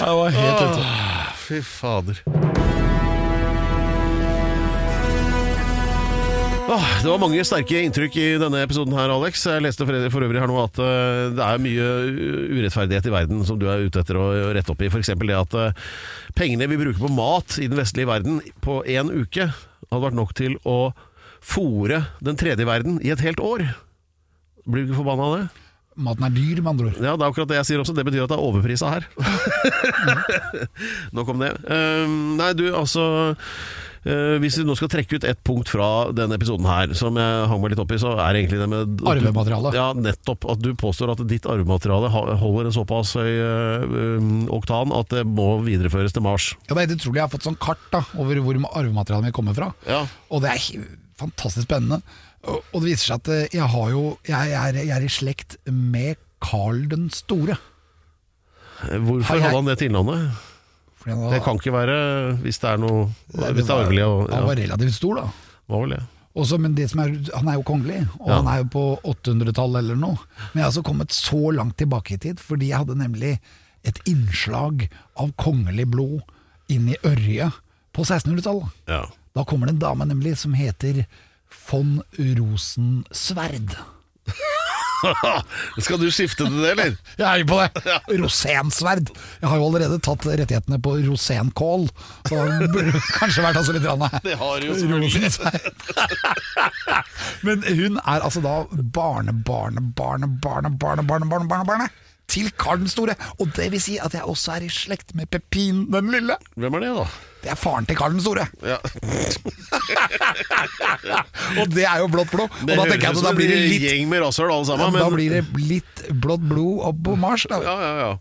[0.00, 0.86] Var helt ute.
[1.46, 2.22] Fy fader.
[6.70, 9.40] Åh, det var mange sterke inntrykk i denne episoden her, Alex.
[9.42, 11.88] Jeg leste for øvrig her nå at eh, det er mye
[12.60, 14.86] urettferdighet i verden som du er ute etter å rette opp i.
[14.86, 15.10] F.eks.
[15.18, 15.80] det at eh,
[16.38, 20.36] pengene vi bruker på mat i den vestlige verden på én uke, hadde vært nok
[20.38, 20.78] til å
[21.42, 23.66] fòre den tredje verden i et helt år.
[24.62, 25.44] Blir du ikke forbanna av det?
[26.06, 27.02] Maten er dyr, med andre ord.
[27.02, 27.98] Ja, det er akkurat det jeg sier også.
[27.98, 29.10] Det betyr at det er overprisa her.
[31.18, 31.50] Nok om det.
[31.66, 33.26] Um, nei, du, altså
[34.00, 35.86] Hvis vi nå skal trekke ut ett punkt fra
[36.16, 39.02] denne episoden her, som jeg hang meg litt opp i, så er egentlig det med
[39.04, 39.74] Arvemateriale.
[39.76, 40.46] Ja, nettopp.
[40.48, 42.08] At du påstår at ditt arvemateriale
[42.40, 43.84] holder en såpass høy eh,
[44.16, 46.54] um, oktan at det må videreføres til Mars.
[46.64, 47.20] Ja, det er helt utrolig.
[47.20, 49.68] Jeg har fått sånn kart da, over hvor arvematerialet mitt kommer fra.
[49.84, 50.00] Ja.
[50.32, 50.88] Og det er
[51.20, 52.00] fantastisk spennende.
[52.48, 55.58] Og det viser seg at eh, jeg, har jo, jeg, er, jeg er i slekt
[55.68, 57.58] med Karl den store.
[58.80, 60.46] Hvorfor jeg- hadde han det tilnavnet?
[61.10, 61.98] Fordi han, Det kan ikke være
[62.44, 63.04] hvis det er noe
[63.34, 64.04] Nei, Hvis det er arvelig.
[64.06, 65.26] og- han var Ja, relativt stor, da.
[65.68, 66.02] var vel det.
[66.36, 68.36] Også, men det som er, han er jo kongelig, og Ja.
[68.40, 70.18] han er jo på 800-tallet eller noe.
[70.54, 73.38] Men jeg har altså kommet så langt tilbake i tid, fordi jeg hadde nemlig
[73.84, 76.20] et innslag av kongelig blod
[76.68, 77.50] inn i Ørje
[77.92, 78.70] på 1600-tallet.
[78.86, 79.06] Ja.
[79.34, 81.04] Da kommer det en dame nemlig som heter
[81.70, 83.74] von Rosensverd.
[85.84, 86.96] Skal du skifte til det, eller?
[87.18, 87.96] Jeg er på det.
[88.20, 89.12] Rosensverd.
[89.40, 91.88] Jeg har jo allerede tatt rettighetene på rosenkål,
[92.28, 95.10] så det burde kanskje vært altså litt rann, Det har jo selvfølgelig.
[95.16, 95.74] Rosensverd.
[97.46, 98.54] Men hun er altså da
[98.94, 101.90] barne, barne, barne, barne, barne, barne, barne, barne, barne
[102.30, 103.16] til Karl den store.
[103.42, 106.38] Og det vil si at jeg også er i slekt med Pepin den lille.
[106.54, 107.08] Hvem er det, da?
[107.40, 108.44] Det er faren til Karl den store.
[108.62, 108.76] Ja.
[111.60, 112.50] Og det er jo blått blod.
[112.52, 114.92] Og Det da tenker jeg at da blir det litt gjeng med rasshøl alle sammen.
[114.92, 117.46] Da men- blir det litt blått blod opp på Mars.
[117.50, 117.56] Da.
[117.64, 118.12] Ja, ja, ja.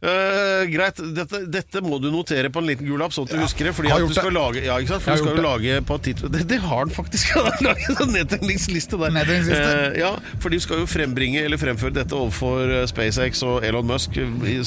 [0.00, 3.42] Eh, greit, dette, dette må du notere på en liten gul lapp, sånn at du
[3.42, 3.72] husker det.
[3.76, 4.36] Fordi at du skal det.
[4.38, 5.04] lage Ja, ikke sant?
[5.04, 7.32] For du skal jo lage på tidspunkt det, det har han faktisk!
[7.36, 9.12] Han har laget sånn nedtegningsliste der.
[9.18, 9.74] Nedtegningsliste?
[9.76, 13.88] Uh, ja, for de skal jo frembringe eller fremføre dette overfor eh, SpaceX og Elon
[13.90, 14.16] Musk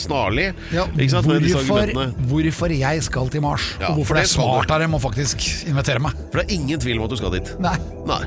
[0.03, 0.51] snarlig.
[0.73, 0.85] Ja?
[0.93, 5.01] Hvorfor, hvorfor jeg skal til Mars, Ja, og hvorfor det er smart av dem å
[5.01, 6.17] faktisk invitere meg.
[6.29, 7.53] For det er ingen tvil om at du skal dit.
[7.63, 7.75] Nei.
[8.09, 8.21] Nei.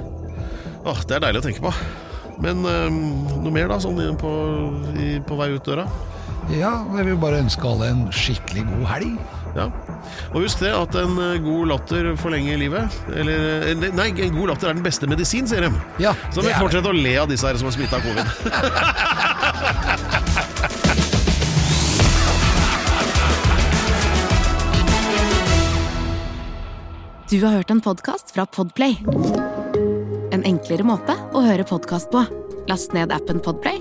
[0.87, 1.75] Åh, det er deilig å tenke på.
[2.43, 4.35] Men eh, noe mer, da, sånn på,
[4.99, 5.87] i, på vei ut døra?
[6.53, 9.17] Ja, jeg vil bare ønske alle en skikkelig god helg.
[9.57, 9.65] Ja.
[10.35, 12.99] Og husk det at en eh, god latter forlenger livet.
[13.17, 15.73] Eller eh, Nei, en god latter er den beste medisin, sier de.
[16.03, 18.27] Ja, Så vi er fortsetter å le av disse her som er smitta av covid.
[27.31, 28.97] Du har hørt en podcast fra Podplay.
[30.31, 32.23] En enklere måte å høre podcast på.
[32.71, 33.81] Last ned appen Podplay,